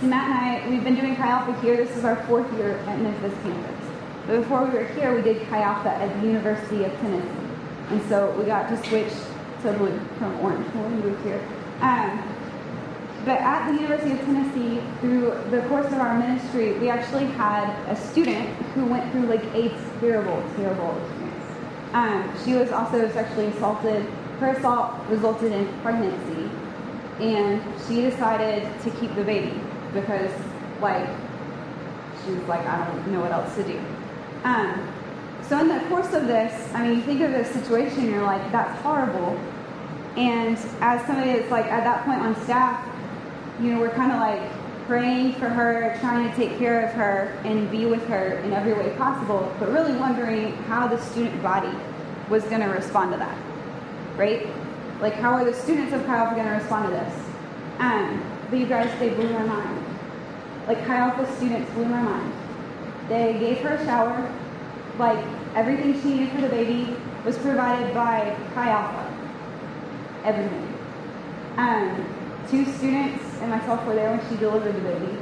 [0.00, 1.76] So Matt and I, we've been doing Chi Alpha here.
[1.76, 3.86] This is our fourth year at Memphis campus.
[4.26, 7.47] But before we were here, we did Chi Alpha at the University of Tennessee.
[7.90, 9.12] And so we got to switch
[9.62, 11.40] totally from Orange when we moved here.
[11.80, 12.22] Um,
[13.24, 17.68] but at the University of Tennessee, through the course of our ministry, we actually had
[17.88, 19.68] a student who went through like a
[20.00, 21.28] terrible, terrible experience.
[21.92, 24.04] Um, she was also sexually assaulted.
[24.40, 26.50] Her assault resulted in pregnancy,
[27.20, 29.60] and she decided to keep the baby
[29.92, 30.30] because,
[30.80, 31.08] like,
[32.24, 33.78] she was like, I don't know what else to do.
[34.44, 34.86] Um,
[35.48, 38.52] so in the course of this, I mean, you think of this situation, you're like,
[38.52, 39.38] that's horrible.
[40.16, 42.84] And as somebody that's like at that point on staff,
[43.60, 44.42] you know, we're kind of like
[44.86, 48.72] praying for her, trying to take care of her and be with her in every
[48.72, 51.70] way possible, but really wondering how the student body
[52.28, 53.38] was going to respond to that,
[54.16, 54.46] right?
[55.00, 57.14] Like, how are the students of Chi Alpha going to respond to this?
[57.78, 59.84] Um, but you guys, they blew my mind.
[60.66, 62.32] Like, Chi Alpha students blew my mind.
[63.08, 64.34] They gave her a shower.
[64.98, 69.04] Like, everything she needed for the baby was provided by Chi Alpha.
[70.24, 70.74] Everything.
[71.56, 72.06] Um,
[72.48, 75.18] two students and myself were there when she delivered the baby.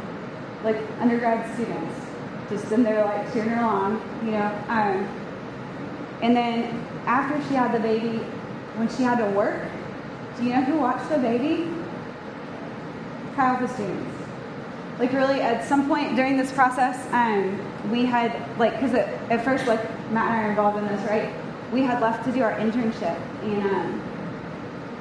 [0.65, 1.95] Like, undergrad students.
[2.51, 4.65] Just in there, like, cheering her along, you know.
[4.69, 5.09] Um,
[6.23, 8.19] and then after she had the baby,
[8.77, 9.63] when she had to work,
[10.37, 11.71] do you know who watched the baby?
[13.35, 14.16] Chi Alpha students.
[14.99, 19.67] Like really, at some point during this process, um, we had like because at, first,
[19.67, 21.35] like Matt and I are involved in this, right?
[21.71, 24.01] We had left to do our internship, and um,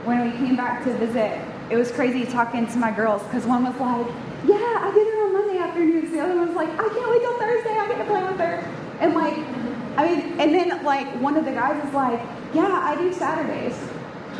[0.04, 3.64] when we came back to visit, it was crazy talking to my girls because one
[3.64, 4.08] was like,
[4.46, 7.22] "Yeah, I get her on Monday afternoons." The other one was like, "I can't wait
[7.22, 7.78] till Thursday.
[7.78, 8.64] I get to play with her."
[9.00, 9.38] And like,
[9.98, 12.20] I mean, and then like one of the guys is like,
[12.54, 13.80] "Yeah, I do Saturdays."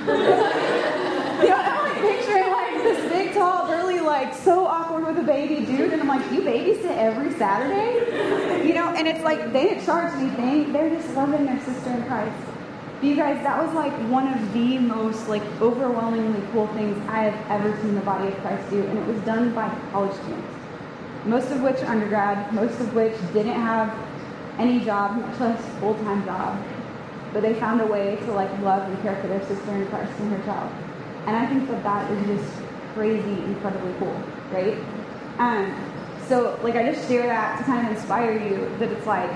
[0.06, 2.75] you know, I'm like picturing like
[3.36, 7.32] tall, burly, like so awkward with a baby dude, and I'm like, "You babysit every
[7.34, 10.74] Saturday?" You know, and it's like they didn't charge anything.
[10.74, 12.36] They're just loving their sister in Christ.
[13.00, 17.26] But you guys, that was like one of the most like overwhelmingly cool things I
[17.26, 20.56] have ever seen the body of Christ do, and it was done by college students,
[21.26, 23.94] most of which are undergrad, most of which didn't have
[24.58, 26.58] any job, much less full-time job,
[27.34, 30.14] but they found a way to like love and care for their sister in Christ
[30.20, 30.72] and her child,
[31.28, 32.65] and I think that that is just
[32.96, 34.20] crazy, incredibly cool,
[34.52, 34.78] right?
[35.38, 35.76] Um,
[36.28, 39.30] so like I just share that to kind of inspire you that it's like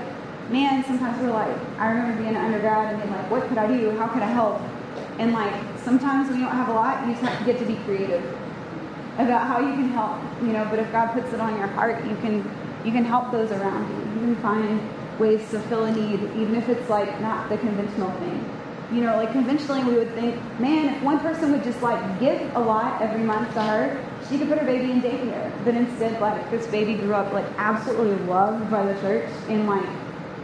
[0.50, 3.66] man, sometimes we're like, I remember being an undergrad and being like, what could I
[3.66, 3.90] do?
[3.92, 4.60] How could I help?
[5.18, 7.64] And like, sometimes when you don't have a lot, you just have to get to
[7.64, 8.24] be creative
[9.18, 10.66] about how you can help, you know.
[10.68, 12.38] But if God puts it on your heart, you can
[12.84, 14.20] you can help those around you.
[14.20, 14.80] You can find
[15.18, 18.59] ways to fill a need, even if it's like not the conventional thing.
[18.92, 22.40] You know, like conventionally we would think, man, if one person would just like give
[22.56, 25.52] a lot every month to her, she could put her baby in daycare.
[25.64, 29.88] But instead, like this baby grew up like absolutely loved by the church and like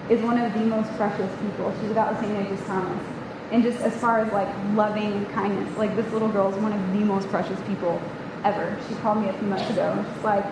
[0.09, 1.75] is one of the most precious people.
[1.81, 3.05] She's about the same age as Thomas.
[3.51, 6.73] And just as far as like loving and kindness, like this little girl is one
[6.73, 8.01] of the most precious people
[8.45, 8.79] ever.
[8.89, 10.45] She called me a few months ago and she's like,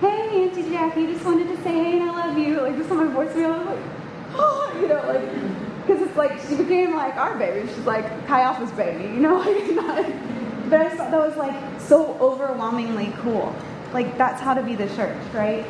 [0.00, 2.60] Hey, Auntie Jackie, just wanted to say hey and I love you.
[2.60, 3.78] Like just on my voicemail, I'm like,
[4.34, 7.68] oh, you know, like, because it's like she became like our baby.
[7.68, 9.42] She's like Chi Alpha's baby, you know.
[10.70, 13.54] But I thought that was like so overwhelmingly cool.
[13.92, 15.64] Like that's how to be the church, right?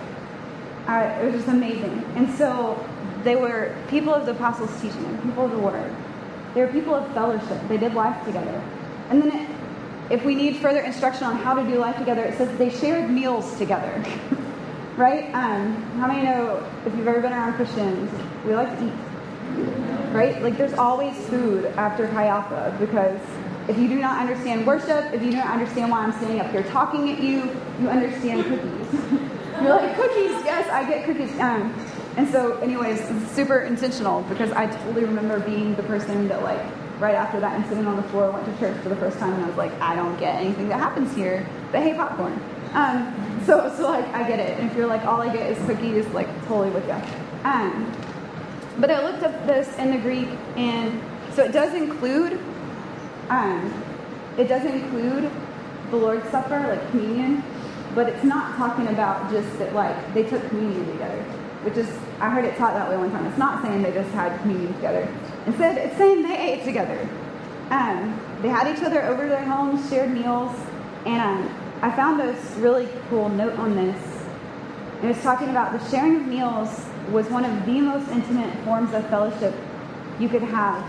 [0.87, 2.05] Uh, it was just amazing.
[2.15, 2.79] And so
[3.25, 5.95] they were people of the apostles' teaching, people of the word.
[6.55, 7.61] They were people of fellowship.
[7.69, 8.63] They did life together.
[9.11, 9.51] And then, it,
[10.11, 13.11] if we need further instruction on how to do life together, it says they shared
[13.11, 14.03] meals together.
[14.97, 15.35] right?
[15.35, 18.11] Um, how many know if you've ever been around Christians,
[18.47, 19.94] we like to eat.
[20.15, 20.41] Right?
[20.43, 23.21] Like there's always food after Alpha because
[23.69, 26.51] if you do not understand worship, if you do not understand why I'm standing up
[26.51, 27.51] here talking at you,
[27.81, 29.31] you understand cookies.
[29.63, 31.31] You're like, cookies, yes, I get cookies.
[31.39, 31.73] Um,
[32.17, 36.61] and so, anyways, it's super intentional because I totally remember being the person that, like,
[37.01, 39.45] right after that sitting on the floor, went to church for the first time, and
[39.45, 42.39] I was like, I don't get anything that happens here, but hey, popcorn.
[42.73, 44.59] Um, so, so like, I get it.
[44.59, 47.01] And if you're like, all I get is cookies, like, totally with you.
[47.45, 47.91] Um,
[48.79, 51.01] but I looked up this in the Greek, and
[51.35, 52.41] so it does include,
[53.29, 53.83] um,
[54.39, 55.31] it does include
[55.91, 57.43] the Lord's Supper, like communion,
[57.95, 61.25] but it's not talking about just that, like, they took communion together
[61.65, 61.89] which is,
[62.21, 63.25] I heard it taught that way one time.
[63.25, 65.09] It's not saying they just had communion together.
[65.47, 67.09] Instead, it's saying they ate together.
[67.71, 70.55] Um, they had each other over their homes, shared meals,
[71.07, 73.99] and um, I found this really cool note on this.
[75.03, 78.93] It was talking about the sharing of meals was one of the most intimate forms
[78.95, 79.55] of fellowship
[80.19, 80.85] you could have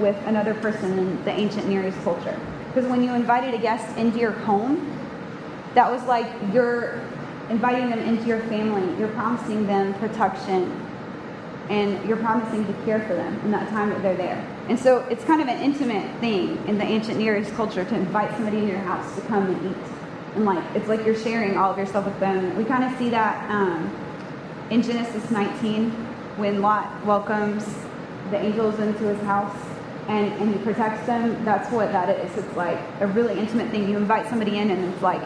[0.00, 2.38] with another person in the ancient Near East culture.
[2.72, 4.90] Because when you invited a guest into your home,
[5.74, 7.00] that was like you're
[7.50, 8.98] inviting them into your family.
[8.98, 10.80] You're promising them protection.
[11.70, 14.46] And you're promising to care for them in that time that they're there.
[14.68, 17.94] And so it's kind of an intimate thing in the ancient Near East culture to
[17.94, 19.86] invite somebody in your house to come and eat.
[20.34, 22.54] And like it's like you're sharing all of yourself with them.
[22.56, 23.90] We kind of see that um,
[24.74, 25.90] in Genesis 19
[26.36, 27.64] when Lot welcomes
[28.32, 29.56] the angels into his house
[30.08, 31.44] and, and he protects them.
[31.44, 32.36] That's what that is.
[32.36, 33.88] It's like a really intimate thing.
[33.88, 35.22] You invite somebody in and it's like,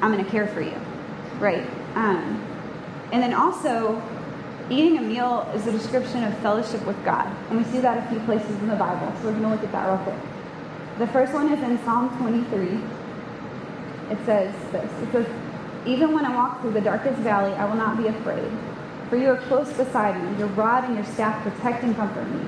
[0.00, 0.76] I'm going to care for you,
[1.40, 1.68] right?
[1.96, 2.40] Um,
[3.10, 4.00] and then also,
[4.70, 7.26] eating a meal is a description of fellowship with God.
[7.50, 9.12] And we see that a few places in the Bible.
[9.18, 10.98] So we're going to look at that real quick.
[10.98, 12.78] The first one is in Psalm 23.
[14.12, 15.26] It says this It says,
[15.86, 18.50] Even when I walk through the darkest valley, I will not be afraid.
[19.10, 20.38] For you are close beside me.
[20.38, 22.46] Your rod and your staff protect and comfort me.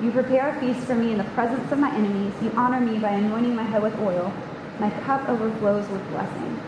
[0.00, 2.32] You prepare a feast for me in the presence of my enemies.
[2.40, 4.32] You honor me by anointing my head with oil.
[4.78, 6.60] My cup overflows with blessing.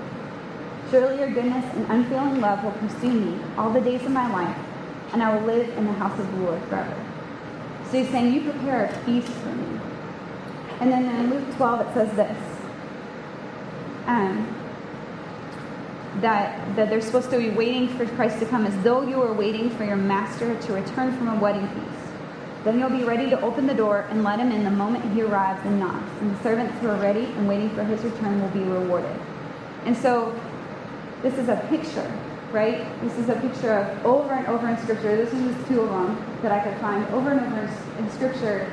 [0.90, 4.56] Surely your goodness and unfailing love will pursue me all the days of my life,
[5.12, 6.96] and I will live in the house of the Lord forever.
[7.90, 9.80] So he's saying, You prepare a feast for me.
[10.80, 12.54] And then in Luke 12, it says this
[14.06, 14.46] um,
[16.20, 19.32] that, that they're supposed to be waiting for Christ to come as though you were
[19.32, 22.04] waiting for your master to return from a wedding feast.
[22.64, 25.22] Then you'll be ready to open the door and let him in the moment he
[25.22, 26.10] arrives and knocks.
[26.20, 29.14] And the servants who are ready and waiting for his return will be rewarded.
[29.84, 30.34] And so,
[31.22, 32.10] this is a picture,
[32.52, 32.86] right?
[33.02, 35.16] This is a picture of over and over in Scripture.
[35.16, 38.72] This is just two of them that I could find over and over in Scripture.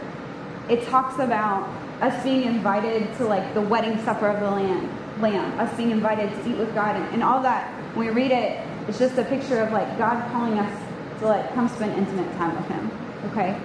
[0.69, 1.67] It talks about
[2.01, 4.89] us being invited to like the wedding supper of the Lamb,
[5.21, 7.69] Lamb, us being invited to eat with God, and, and all that.
[7.95, 10.83] When we read it, it's just a picture of like God calling us
[11.19, 12.91] to like come spend intimate time with Him.
[13.31, 13.59] Okay,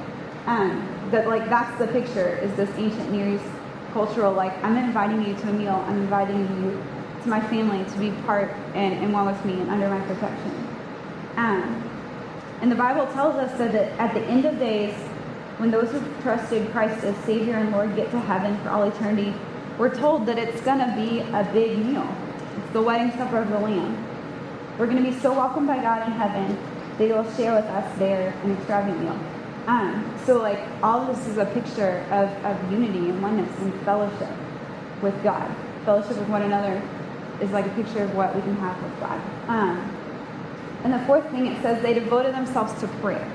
[0.46, 3.44] um, that like that's the picture is this ancient Near East
[3.92, 5.84] cultural like I'm inviting you to a meal.
[5.86, 6.82] I'm inviting you
[7.22, 10.68] to my family to be part and, and one with me and under my protection.
[11.36, 11.82] Um,
[12.60, 14.94] and the Bible tells us that at the end of days,
[15.58, 19.34] when those who trusted Christ as Savior and Lord get to heaven for all eternity,
[19.78, 22.08] we're told that it's going to be a big meal.
[22.56, 24.04] It's the wedding supper of the Lamb.
[24.78, 26.58] We're going to be so welcomed by God in heaven
[26.98, 29.18] that He'll share with us there an extravagant meal.
[29.66, 34.30] Um, so, like, all this is a picture of, of unity and oneness and fellowship
[35.02, 35.54] with God.
[35.84, 36.80] Fellowship with one another
[37.42, 39.20] is like a picture of what we can have with God.
[39.48, 39.96] Um,
[40.84, 43.30] and the fourth thing, it says they devoted themselves to prayer.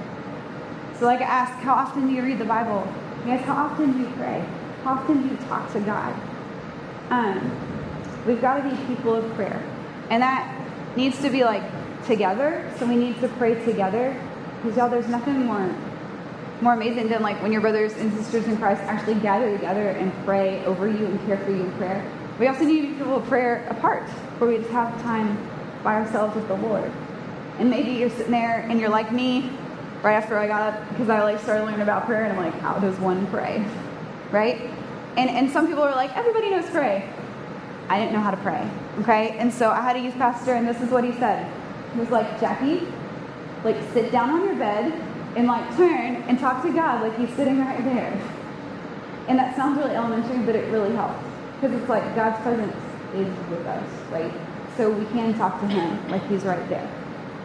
[0.98, 2.88] So, like I asked, how often do you read the Bible?
[3.20, 4.44] You guys, how often do you pray?
[4.84, 6.16] How often do you talk to God?
[7.12, 9.62] Um, we've got to be people of prayer.
[10.10, 10.58] And that
[10.96, 11.64] needs to be like
[12.06, 12.74] together.
[12.80, 14.20] So we need to pray together.
[14.62, 15.74] Because y'all, there's nothing more
[16.62, 20.14] more amazing than like when your brothers and sisters in Christ actually gather together and
[20.26, 22.08] pray over you and care for you in prayer.
[22.40, 25.38] We also need to be people of prayer apart, where we just have time
[25.84, 26.92] by ourselves with the Lord.
[27.58, 29.50] And maybe you're sitting there and you're like me,
[30.04, 32.60] right after I got up, because I like started learning about prayer, and I'm like,
[32.62, 33.66] how does one pray?
[34.32, 34.70] Right?
[35.18, 37.08] And and some people are like, everybody knows pray.
[37.90, 38.70] I didn't know how to pray.
[39.00, 39.38] Okay?
[39.38, 41.52] And so I had a youth pastor, and this is what he said.
[41.94, 42.88] He was like, Jackie,
[43.64, 44.94] like sit down on your bed
[45.36, 48.12] and like turn and talk to God like he's sitting right there.
[49.28, 51.24] And that sounds really elementary, but it really helps.
[51.60, 52.76] Because it's like God's presence
[53.14, 54.34] is with us, right?
[54.78, 56.90] So we can talk to him like he's right there.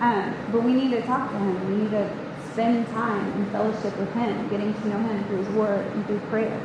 [0.00, 1.70] Um, but we need to talk to him.
[1.70, 2.11] We need to
[2.52, 6.20] spend time in fellowship with him, getting to know him through his word and through
[6.31, 6.61] prayer.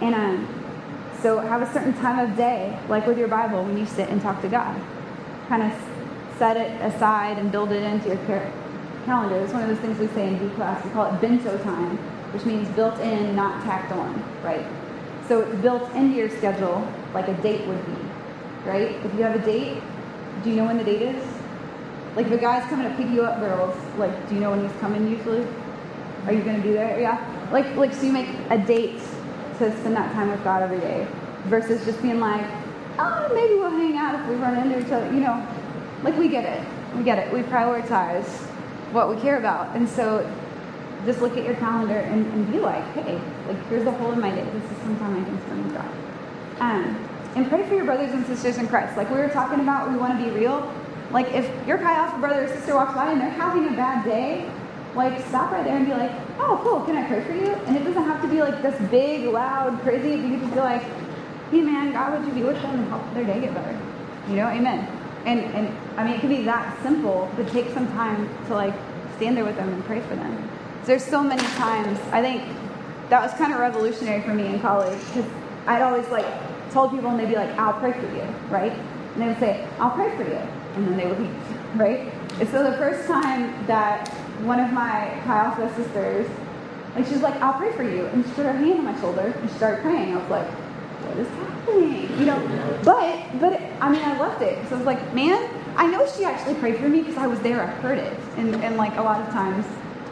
[0.00, 0.48] And um,
[1.22, 4.22] so have a certain time of day, like with your Bible, when you sit and
[4.22, 4.80] talk to God.
[5.48, 5.72] Kind of
[6.38, 8.18] set it aside and build it into your
[9.04, 9.36] calendar.
[9.36, 10.84] It's one of those things we say in D class.
[10.84, 11.96] We call it bento time,
[12.32, 14.64] which means built in, not tacked on, right?
[15.26, 18.02] So it's built into your schedule like a date would be,
[18.64, 18.92] right?
[19.04, 19.82] If you have a date,
[20.44, 21.24] do you know when the date is?
[22.14, 24.62] Like if a guy's coming to pick you up, girls, like do you know when
[24.66, 25.46] he's coming usually?
[26.26, 27.00] Are you going to be there?
[27.00, 27.18] Yeah.
[27.52, 29.00] Like like so you make a date
[29.58, 31.06] to spend that time with God every day,
[31.44, 32.46] versus just being like,
[32.98, 35.06] oh, maybe we'll hang out if we run into each other.
[35.12, 35.46] You know,
[36.02, 37.32] like we get it, we get it.
[37.32, 38.26] We prioritize
[38.92, 39.76] what we care about.
[39.76, 40.28] And so
[41.04, 44.18] just look at your calendar and, and be like, hey, like here's the whole of
[44.18, 44.44] my day.
[44.44, 45.90] This is some time I can spend with God.
[46.60, 48.96] Um, and pray for your brothers and sisters in Christ.
[48.96, 50.72] Like we were talking about, we want to be real.
[51.10, 54.04] Like if your Chi Alpha brother or sister walks by and they're having a bad
[54.04, 54.50] day,
[54.94, 57.52] like stop right there and be like, oh, cool, can I pray for you?
[57.66, 60.10] And it doesn't have to be like this big, loud, crazy.
[60.10, 60.82] You can just be like,
[61.50, 63.78] hey man, God, would you be with them and help their day get better?
[64.28, 64.86] You know, amen.
[65.24, 68.74] And, and I mean, it can be that simple, but take some time to like
[69.16, 70.50] stand there with them and pray for them.
[70.84, 72.42] There's so many times, I think
[73.08, 75.24] that was kind of revolutionary for me in college because
[75.66, 76.26] I'd always like
[76.70, 78.72] told people and they'd be like, I'll pray for you, right?
[78.72, 80.40] And they would say, I'll pray for you.
[80.76, 82.12] And then they would leave, right?
[82.40, 84.08] And so the first time that
[84.44, 86.28] one of my Alpha sisters,
[86.94, 88.06] like she's like, I'll pray for you.
[88.06, 90.14] And she put her hand on my shoulder and she started praying.
[90.14, 92.18] I was like, what is happening?
[92.18, 94.66] You know, but, but I mean, I loved it.
[94.68, 97.40] So I was like, man, I know she actually prayed for me because I was
[97.40, 97.62] there.
[97.62, 98.18] I heard it.
[98.36, 99.64] And, and like a lot of times,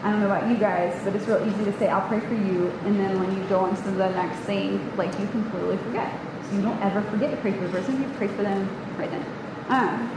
[0.03, 2.35] I don't know about you guys, but it's real easy to say, I'll pray for
[2.35, 2.71] you.
[2.85, 6.13] And then when you go on to the next thing, like you completely forget.
[6.49, 8.01] So you don't ever forget to pray for the person.
[8.01, 9.25] You pray for them right then.
[9.69, 10.11] Um,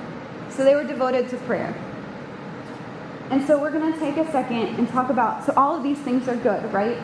[0.49, 1.73] so they were devoted to prayer.
[3.31, 5.99] And so we're going to take a second and talk about, so all of these
[5.99, 6.97] things are good, right?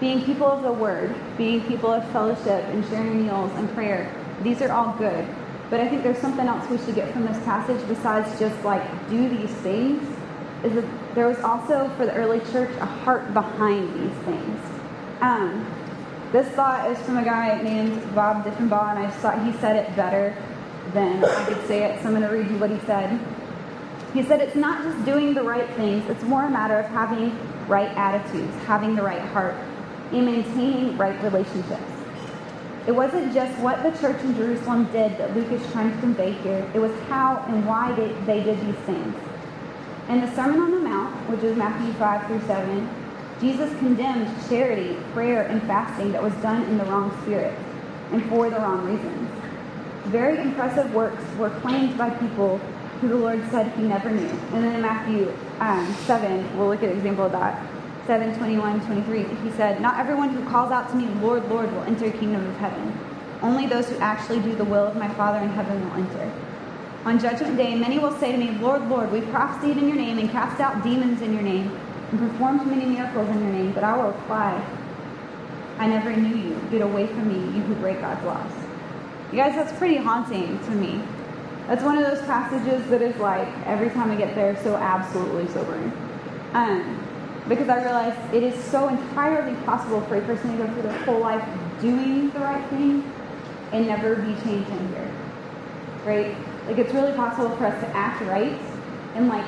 [0.00, 4.60] Being people of the word, being people of fellowship and sharing meals and prayer, these
[4.60, 5.26] are all good.
[5.70, 8.82] But I think there's something else we should get from this passage besides just like
[9.08, 10.02] do these things.
[10.62, 14.60] Is that there was also for the early church a heart behind these things.
[15.22, 15.66] Um,
[16.32, 19.96] this thought is from a guy named Bob Deffinbaugh, and I thought he said it
[19.96, 20.36] better
[20.92, 22.00] than I could say it.
[22.00, 23.18] So I'm going to read you what he said.
[24.16, 27.38] He said it's not just doing the right things; it's more a matter of having
[27.68, 29.54] right attitudes, having the right heart,
[30.10, 31.82] and maintaining right relationships.
[32.86, 36.32] It wasn't just what the church in Jerusalem did that Luke is trying to convey
[36.32, 39.14] here, it was how and why they, they did these things.
[40.08, 42.88] In the Sermon on the Mount, which is Matthew 5 through 7,
[43.38, 47.54] Jesus condemned charity, prayer, and fasting that was done in the wrong spirit
[48.12, 49.30] and for the wrong reasons.
[50.06, 52.58] Very impressive works were claimed by people
[53.00, 54.28] who the Lord said he never knew.
[54.52, 57.66] And then in Matthew um, 7, we'll look at an example of that.
[58.06, 61.82] 7 21 23 he said not everyone who calls out to me lord lord will
[61.82, 62.96] enter the kingdom of heaven.
[63.42, 66.32] Only those who actually do the will of my father in heaven will enter.
[67.04, 70.18] On judgment day many will say to me lord lord we prophesied in your name
[70.18, 71.76] and cast out demons in your name
[72.12, 74.64] and performed many miracles in your name but i will reply
[75.78, 76.60] i never knew you.
[76.70, 78.52] Get away from me you who break god's laws
[79.32, 81.02] you guys that's pretty haunting to me
[81.66, 85.46] that's one of those passages that is like every time i get there so absolutely
[85.48, 85.92] sobering
[86.52, 87.06] um,
[87.48, 91.04] because I realize it is so entirely possible for a person to go through their
[91.04, 91.46] whole life
[91.80, 93.12] doing the right thing
[93.72, 95.10] and never be changed in here.
[96.04, 96.36] Right?
[96.66, 98.58] Like it's really possible for us to act right
[99.14, 99.44] and like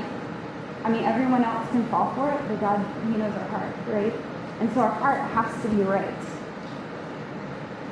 [0.85, 4.13] I mean everyone else can fall for it, but God He knows our heart, right?
[4.61, 6.15] And so our heart has to be right.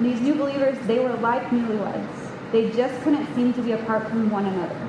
[0.00, 2.25] These new believers, they were like newlyweds.
[2.52, 4.88] They just couldn't seem to be apart from one another.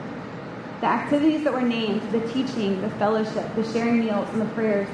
[0.81, 4.87] The activities that were named, the teaching, the fellowship, the sharing meals, and the prayers,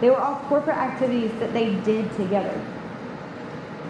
[0.00, 2.60] they were all corporate activities that they did together.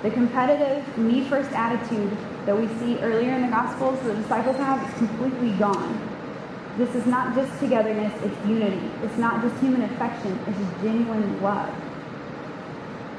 [0.03, 2.17] The competitive, me first attitude
[2.47, 6.01] that we see earlier in the Gospels the disciples have is completely gone.
[6.79, 8.91] This is not just togetherness, it's unity.
[9.03, 11.69] It's not just human affection, it's genuine love.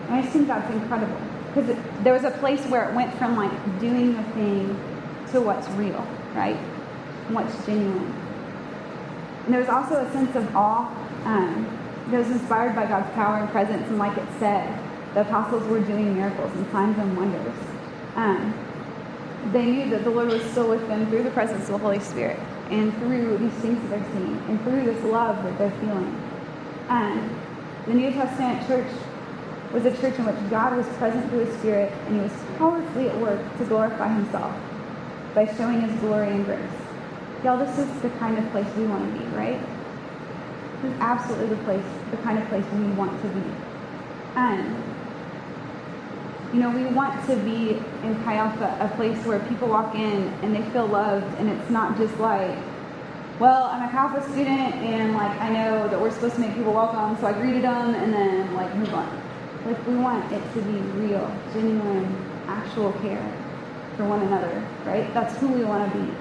[0.06, 1.22] And I just think that's incredible.
[1.54, 4.80] Because there was a place where it went from like doing the thing
[5.32, 6.58] to what's real, right?
[7.30, 8.14] What's genuine.
[9.46, 10.88] And there's also a sense of awe
[11.26, 11.66] um,
[12.10, 13.88] that was inspired by God's power and presence.
[13.88, 14.78] And like it said,
[15.14, 17.56] the apostles were doing miracles and signs and wonders.
[18.16, 18.54] Um,
[19.52, 22.00] they knew that the Lord was still with them through the presence of the Holy
[22.00, 22.40] Spirit
[22.70, 26.22] and through these things that they're seeing and through this love that they're feeling.
[26.90, 27.42] Um,
[27.88, 28.88] the New Testament church
[29.74, 33.10] was a church in which God was present through His Spirit and He was powerfully
[33.10, 34.56] at work to glorify Himself
[35.34, 36.60] by showing His glory and grace.
[37.44, 39.60] Y'all, this is the kind of place we want to be, right?
[40.82, 43.44] This is absolutely the place, the kind of place we want to be.
[44.36, 44.76] And
[46.54, 50.28] you know, we want to be in Chi Alpha, a place where people walk in
[50.44, 52.58] and they feel loved, and it's not just like,
[53.40, 56.74] well, I'm a Chi student, and like I know that we're supposed to make people
[56.74, 59.22] welcome, so I greeted them, and then like move on.
[59.66, 62.14] Like we want it to be real, genuine,
[62.48, 63.41] actual care
[63.98, 65.12] for one another, right?
[65.14, 66.12] That's who we want to be.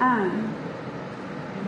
[0.00, 0.54] Um,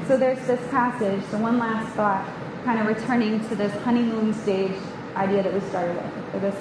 [0.06, 1.22] so there's this passage.
[1.30, 2.26] So one last thought,
[2.64, 4.76] kind of returning to this honeymoon stage
[5.16, 6.56] idea that we started with, or this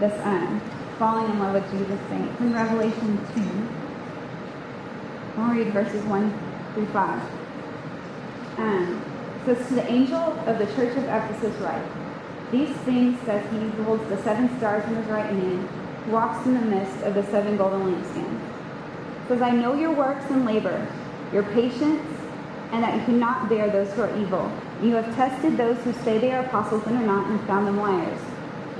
[0.00, 0.60] this um,
[0.98, 1.98] falling in love with Jesus.
[2.12, 5.40] It's in Revelation 2.
[5.40, 6.38] I'll read verses 1
[6.74, 7.22] through 5.
[8.58, 9.04] Um,
[9.44, 11.84] says, To the angel of the church of Ephesus write,
[12.50, 15.68] These things says he holds the seven stars in his right hand,
[16.08, 18.40] walks in the midst of the seven golden lampstands.
[19.28, 20.86] Says, I know your works and labor,
[21.32, 22.02] your patience,
[22.72, 24.50] and that you cannot bear those who are evil.
[24.82, 27.76] You have tested those who say they are apostles and are not, and found them
[27.76, 28.20] liars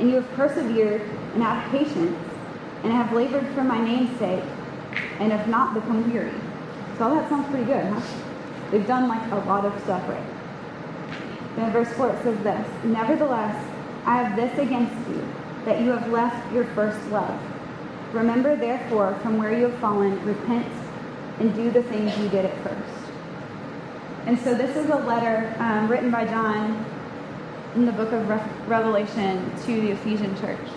[0.01, 1.03] and you have persevered
[1.35, 2.19] and have patience
[2.83, 4.43] and have labored for my name's sake
[5.21, 6.33] and have not become weary.
[6.97, 8.01] So all that sounds pretty good, huh?
[8.71, 10.25] They've done like a lot of stuff right.
[11.57, 13.55] Then verse 4 it says this, Nevertheless,
[14.07, 15.29] I have this against you,
[15.65, 17.39] that you have left your first love.
[18.13, 20.67] Remember therefore from where you have fallen, repent
[21.39, 23.13] and do the things you did at first.
[24.27, 26.85] And so this is a letter um, written by John
[27.75, 30.69] in the book of Re- Revelation to the Ephesian church.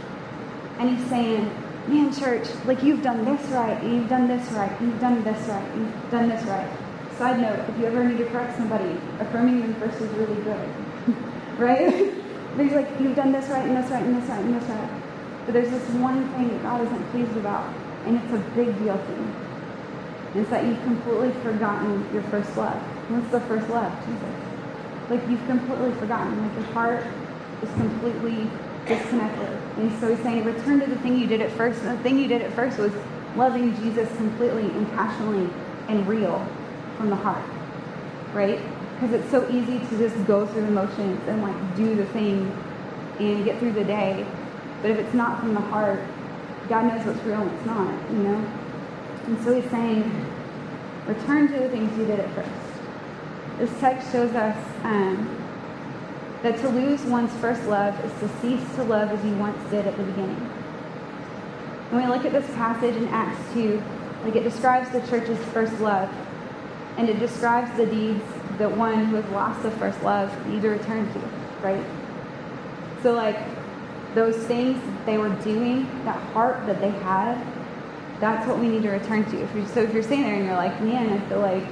[0.79, 1.51] And he's saying,
[1.87, 5.75] Man, church, like you've done this right, you've done this right, you've done this right,
[5.75, 6.69] you've done this right.
[7.17, 10.69] Side note, if you ever need to correct somebody, affirming them first is really good.
[11.57, 12.13] right?
[12.55, 15.01] There's like, you've done this right, and this right, and this right, and this right.
[15.45, 17.73] But there's this one thing that God isn't pleased about,
[18.05, 19.13] and it's a big deal to.
[20.33, 22.79] And it's that you've completely forgotten your first love.
[23.09, 23.91] What's the first love?
[24.05, 25.09] Jesus.
[25.09, 26.41] Like you've completely forgotten.
[26.41, 27.05] Like your heart
[27.61, 28.49] is completely
[28.87, 29.49] disconnected.
[29.77, 31.81] And so he's saying, return to the thing you did at first.
[31.83, 32.93] And the thing you did at first was
[33.35, 35.49] loving Jesus completely and passionately
[35.87, 36.45] and real
[36.97, 37.43] from the heart.
[38.33, 38.59] Right?
[39.03, 42.49] Because it's so easy to just go through the motions and like do the thing
[43.19, 44.25] and get through the day.
[44.81, 46.01] But if it's not from the heart,
[46.69, 48.51] God knows what's real and what's not, you know?
[49.25, 50.03] And so he's saying,
[51.05, 52.49] return to the things you did at first.
[53.57, 55.37] This text shows us um,
[56.41, 59.85] that to lose one's first love is to cease to love as you once did
[59.85, 60.39] at the beginning.
[61.89, 63.83] When we look at this passage in Acts 2,
[64.23, 66.09] like it describes the church's first love,
[66.95, 68.23] and it describes the deeds
[68.57, 71.19] that one who has lost the first love need to return to,
[71.61, 71.83] right?
[73.01, 73.37] So, like,
[74.15, 77.43] those things they were doing, that heart that they had,
[78.19, 79.41] that's what we need to return to.
[79.41, 81.63] If so if you're sitting there and you're like, man, I feel like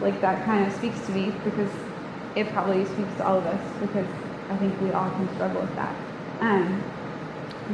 [0.00, 1.70] like that kind of speaks to me because
[2.34, 4.06] it probably speaks to all of us because
[4.48, 5.94] I think we all can struggle with that.
[6.40, 6.82] Um,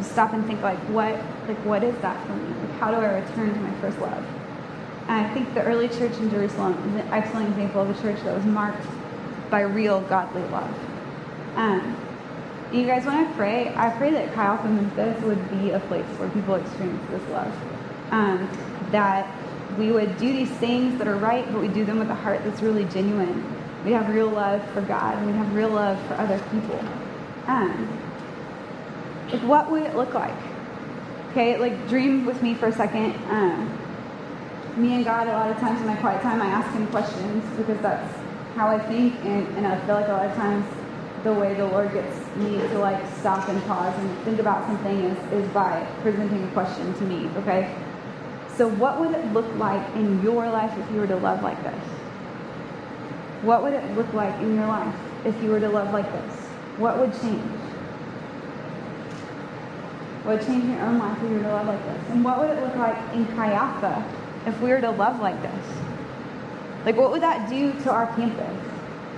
[0.03, 1.15] stop and think like what
[1.47, 2.49] like what is that for me?
[2.61, 4.25] Like how do I return to my first love?
[5.09, 8.35] I think the early church in Jerusalem is an excellent example of a church that
[8.35, 8.87] was marked
[9.51, 10.75] by real godly love.
[11.55, 11.97] Um,
[12.73, 16.07] you guys, when I pray, I pray that Chi Alpha Memphis would be a place
[16.19, 17.55] where people experience this love.
[18.11, 18.49] Um,
[18.91, 19.33] that
[19.79, 22.43] we would do these things that are right, but we do them with a heart
[22.45, 23.45] that's really genuine.
[23.85, 26.81] We have real love for God, and we have real love for other people.
[27.47, 27.89] Um,
[29.31, 30.35] like, what would it look like?
[31.31, 33.15] Okay, like, dream with me for a second.
[33.29, 33.79] Um,
[34.77, 37.45] me and God, a lot of times in my quiet time, I ask Him questions
[37.57, 38.15] because that's
[38.55, 40.67] how I think, and, and I feel like a lot of times
[41.25, 44.99] the way the Lord gets me to like stop and pause and think about something
[45.01, 47.75] is, is by presenting a question to me, okay?
[48.57, 51.63] So, what would it look like in your life if you were to love like
[51.63, 51.85] this?
[53.43, 56.35] What would it look like in your life if you were to love like this?
[56.77, 57.43] What would change?
[60.25, 62.11] What would change in your own life if you were to love like this?
[62.11, 64.05] And what would it look like in Alpha
[64.47, 65.67] if we were to love like this?
[66.85, 68.57] Like, what would that do to our campus?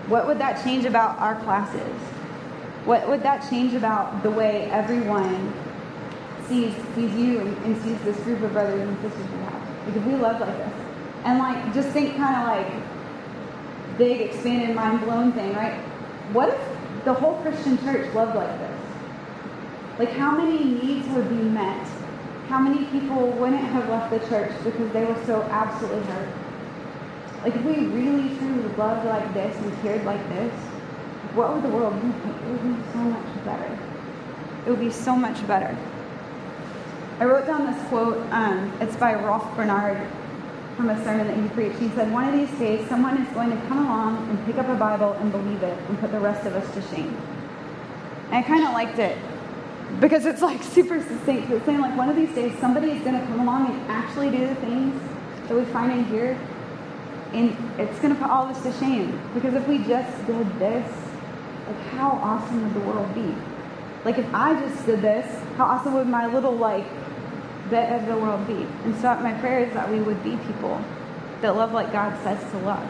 [0.09, 1.97] What would that change about our classes?
[2.87, 5.53] What would that change about the way everyone
[6.49, 9.87] sees sees you and, sees this group of brothers and sisters you have?
[9.87, 10.73] Like, if we love like this,
[11.25, 15.79] and like just think kind of like big, expanded, mind blown thing, right?
[16.33, 18.81] What if the whole Christian church loved like this?
[19.99, 21.87] Like, how many needs would be met?
[22.49, 26.29] How many people wouldn't have left the church because they were so absolutely hurt?
[27.43, 30.51] Like, if we really truly loved like this and cared like this,
[31.35, 32.09] what would the world be?
[32.09, 33.79] It would be so much better.
[34.67, 35.77] It would be so much better.
[37.21, 38.17] I wrote down this quote.
[38.33, 40.09] Um, it's by Rolfe Barnard
[40.79, 41.79] from a sermon that he preached.
[41.79, 44.69] He said, One of these days, someone is going to come along and pick up
[44.71, 47.15] a Bible and believe it and put the rest of us to shame.
[48.27, 49.19] And I kind of liked it
[50.01, 51.51] because it's like super succinct.
[51.51, 54.31] It's saying, like, one of these days, somebody is going to come along and actually
[54.31, 55.01] do the things
[55.49, 56.39] that we find in here,
[57.33, 59.19] and it's going to put all us to shame.
[59.35, 60.91] Because if we just did this,
[61.67, 63.35] like, how awesome would the world be?
[64.05, 65.27] Like, if I just did this,
[65.57, 66.87] how awesome would my little, like,
[67.71, 68.67] bit of the world be?
[68.85, 70.81] And so my prayer is that we would be people
[71.41, 72.89] that love like God says to love.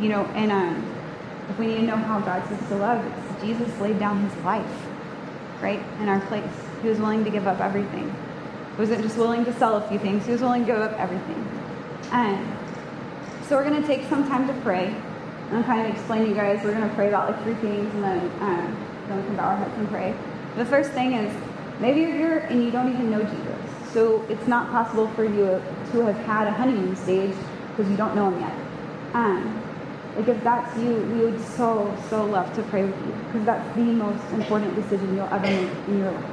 [0.00, 0.92] You know, and um,
[1.48, 4.44] if we need to know how God says to love, it's Jesus laid down his
[4.44, 4.85] life,
[5.60, 6.50] right, in our place.
[6.82, 8.14] He was willing to give up everything.
[8.74, 10.92] He wasn't just willing to sell a few things, he was willing to give up
[10.98, 11.46] everything.
[12.12, 12.46] And
[13.46, 14.94] so we're going to take some time to pray.
[15.52, 17.94] I'm kind of explain to you guys, we're going to pray about like three things
[17.94, 20.14] and then um, then we can bow our heads and pray.
[20.56, 21.34] The first thing is
[21.80, 23.92] maybe you're here and you don't even know Jesus.
[23.92, 27.34] So it's not possible for you to have had a honeymoon stage
[27.70, 28.54] because you don't know him yet.
[29.14, 29.62] Um,
[30.16, 33.76] like if that's you, we would so, so love to pray with you because that's
[33.76, 36.30] the most important decision you'll ever make in your life.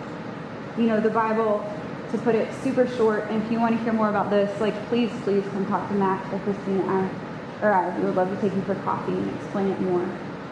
[0.78, 1.64] You know, the Bible,
[2.12, 4.76] to put it super short, and if you want to hear more about this, like
[4.88, 7.10] please, please come talk to Matt or Christina
[7.62, 7.98] or I.
[8.00, 10.08] We would love to take you for coffee and explain it more.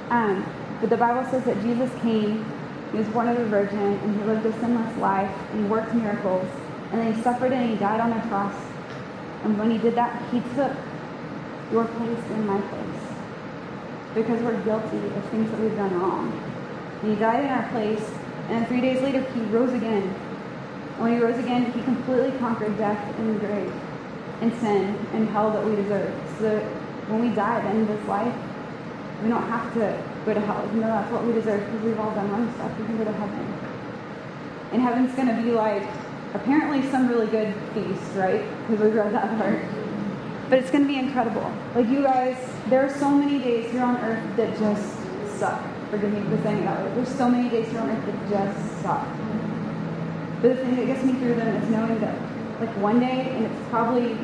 [0.10, 0.46] Um,
[0.80, 2.46] but the Bible says that Jesus came,
[2.92, 5.94] he was born of a virgin, and he lived a sinless life, and he worked
[5.94, 6.48] miracles,
[6.92, 8.54] and then he suffered and he died on a cross
[9.44, 10.76] And when he did that, he took
[11.72, 12.91] your place in my place.
[14.14, 16.32] Because we're guilty of things that we've done wrong.
[17.02, 18.10] And he died in our place,
[18.50, 20.04] and three days later, he rose again.
[20.04, 23.74] And when he rose again, he completely conquered death and the grave,
[24.42, 26.14] and sin, and hell that we deserve.
[26.38, 26.64] So that
[27.10, 28.36] when we die at the end of this life,
[29.24, 32.00] we don't have to go to hell, even though that's what we deserve because we've
[32.00, 32.78] all done wrong stuff.
[32.80, 33.62] We can go to heaven.
[34.72, 35.88] And heaven's going to be like,
[36.34, 38.44] apparently, some really good feast, right?
[38.68, 39.60] Because we read that part.
[40.50, 41.52] But it's going to be incredible.
[41.76, 42.38] Like, you guys,
[42.70, 45.62] there are so many days here on earth that just suck.
[45.90, 46.96] Forgive me for saying that.
[46.96, 49.08] There's so many days here on earth that just suck.
[50.42, 52.18] But the thing that gets me through them is knowing that,
[52.60, 54.18] like, one day, and it's probably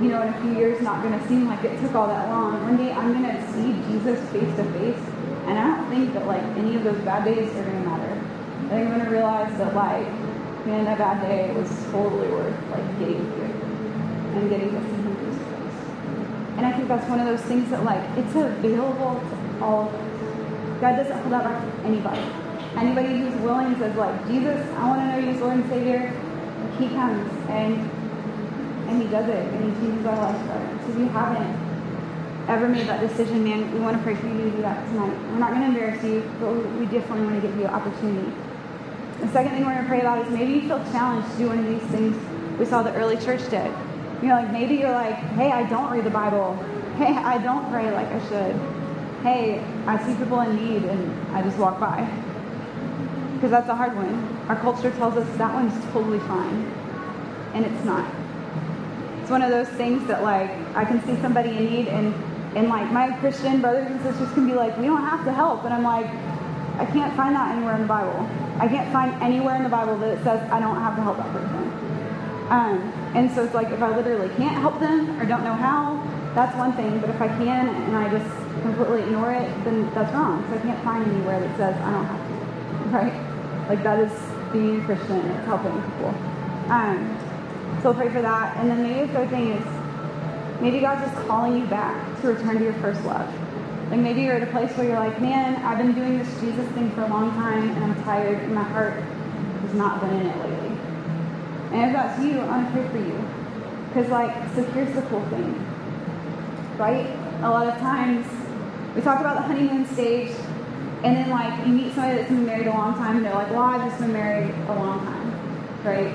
[0.00, 2.28] you know, in a few years not going to seem like it took all that
[2.30, 2.62] long.
[2.62, 5.02] One day I'm going to see Jesus face to face,
[5.46, 8.12] and I don't think that like any of those bad days are going to matter.
[8.12, 10.06] I think I'm going to realize that like,
[10.64, 13.52] man, that bad day was totally worth like getting through
[14.40, 14.89] and getting to.
[16.60, 19.86] And I think that's one of those things that like it's available to all.
[20.78, 22.20] God doesn't hold that back to anybody.
[22.76, 26.12] Anybody who's willing says like, Jesus, I want to know you as Lord and Savior.
[26.78, 27.80] He comes and
[28.90, 30.78] and he does it, and he changes our lives forever.
[30.84, 34.36] So if you haven't ever made that decision, man, we want to pray for you
[34.36, 35.16] to do that tonight.
[35.32, 38.36] We're not going to embarrass you, but we definitely want to give you an opportunity.
[39.20, 41.48] The second thing we're going to pray about is maybe you feel challenged to do
[41.48, 42.14] one of these things
[42.58, 43.72] we saw the early church did.
[44.22, 46.54] You know, like maybe you're like, hey, I don't read the Bible.
[46.96, 48.56] Hey, I don't pray like I should.
[49.22, 52.08] Hey, I see people in need and I just walk by.
[53.34, 54.14] Because that's a hard one.
[54.48, 56.64] Our culture tells us that one's totally fine.
[57.54, 58.10] And it's not
[59.30, 62.12] it's one of those things that like I can see somebody in need and
[62.56, 65.62] and like my Christian brothers and sisters can be like, we don't have to help.
[65.64, 66.06] And I'm like,
[66.80, 68.28] I can't find that anywhere in the Bible.
[68.58, 71.18] I can't find anywhere in the Bible that it says I don't have to help
[71.18, 71.69] that person.
[72.50, 76.02] Um, and so it's like if I literally can't help them or don't know how,
[76.34, 76.98] that's one thing.
[77.00, 78.28] But if I can and I just
[78.62, 80.44] completely ignore it, then that's wrong.
[80.50, 82.40] So I can't find anywhere that says I don't have to.
[82.90, 83.68] Right?
[83.68, 84.12] Like that is
[84.52, 85.18] being a Christian.
[85.18, 86.08] It's helping people.
[86.70, 87.16] Um,
[87.82, 88.56] so pray for that.
[88.56, 92.58] And then maybe the third thing is maybe God's just calling you back to return
[92.58, 93.32] to your first love.
[93.90, 96.66] Like maybe you're at a place where you're like, man, I've been doing this Jesus
[96.72, 100.26] thing for a long time and I'm tired and my heart has not been in
[100.26, 100.59] it lately.
[101.72, 103.24] And if that's you, I'm here for you.
[103.88, 105.54] Because, like, so here's the cool thing,
[106.76, 107.06] right?
[107.42, 108.26] A lot of times
[108.94, 110.34] we talk about the honeymoon stage,
[111.02, 113.50] and then, like, you meet somebody that's been married a long time, and they're like,
[113.50, 116.12] well, I've just been married a long time, right?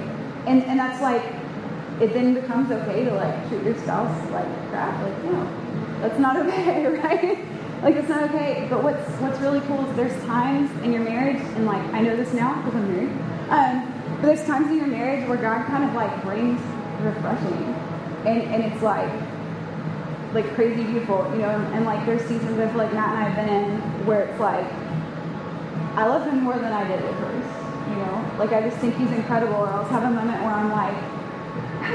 [0.47, 1.23] And, and that's like,
[2.01, 5.01] it then becomes okay to like treat your spouse like crap.
[5.01, 7.37] Like, no, that's not okay, right?
[7.83, 8.67] like it's not okay.
[8.69, 12.15] But what's what's really cool is there's times in your marriage, and like I know
[12.15, 13.34] this now because I'm married.
[14.35, 16.59] There's times in your marriage where God kind of like brings
[16.99, 17.73] refreshing,
[18.27, 19.09] and and it's like
[20.33, 21.51] like crazy beautiful, you know.
[21.51, 24.65] And, and like there's seasons feel like Matt and I've been in where it's like
[25.95, 28.35] I love him more than I did at first, you know.
[28.37, 29.55] Like I just think he's incredible.
[29.55, 30.97] Or I'll have a moment where I'm like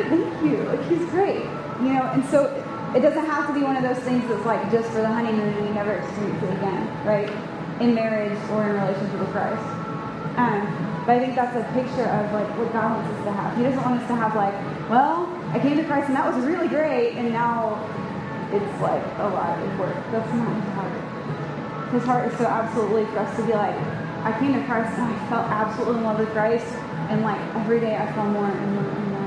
[0.09, 0.63] thank you.
[0.65, 1.45] Like, he's great.
[1.85, 2.49] You know, and so
[2.97, 5.53] it doesn't have to be one of those things that's like just for the honeymoon
[5.53, 7.29] and you never experience it again, right?
[7.83, 9.63] In marriage or in relationship with Christ.
[10.39, 13.57] Um, but I think that's a picture of like what God wants us to have.
[13.59, 14.55] He doesn't want us to have like,
[14.87, 17.83] well, I came to Christ and that was really great, and now
[18.55, 19.99] it's like a lot of work.
[20.15, 21.91] That's not his heart.
[21.91, 23.75] His heart is so absolutely for us to be like,
[24.23, 26.71] I came to Christ and I felt absolutely in love with Christ,
[27.11, 29.19] and like every day I fell more and more and more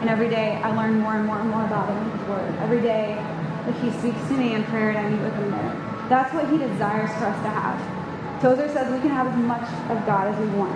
[0.00, 2.48] and every day I learn more and more and more about him his word.
[2.64, 5.76] Every day that he speaks to me in prayer and I meet with him there.
[6.08, 8.01] That's what he desires for us to have.
[8.42, 10.74] Tozer says we can have as much of God as we want.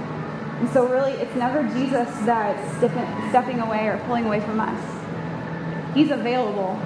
[0.61, 4.81] And so really it's never Jesus that's stepping away or pulling away from us.
[5.93, 6.79] He's available,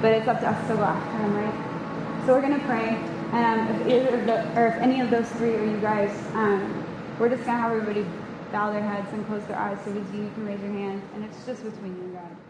[0.00, 2.24] but it's up to us to go after him, right?
[2.24, 2.96] So we're gonna pray.
[3.32, 6.10] And um, if either of the, or if any of those three are you guys,
[6.32, 6.84] um,
[7.18, 8.06] we're just gonna have everybody
[8.50, 11.02] bow their heads and close their eyes so that you can raise your hand.
[11.14, 12.47] And it's just between you and God.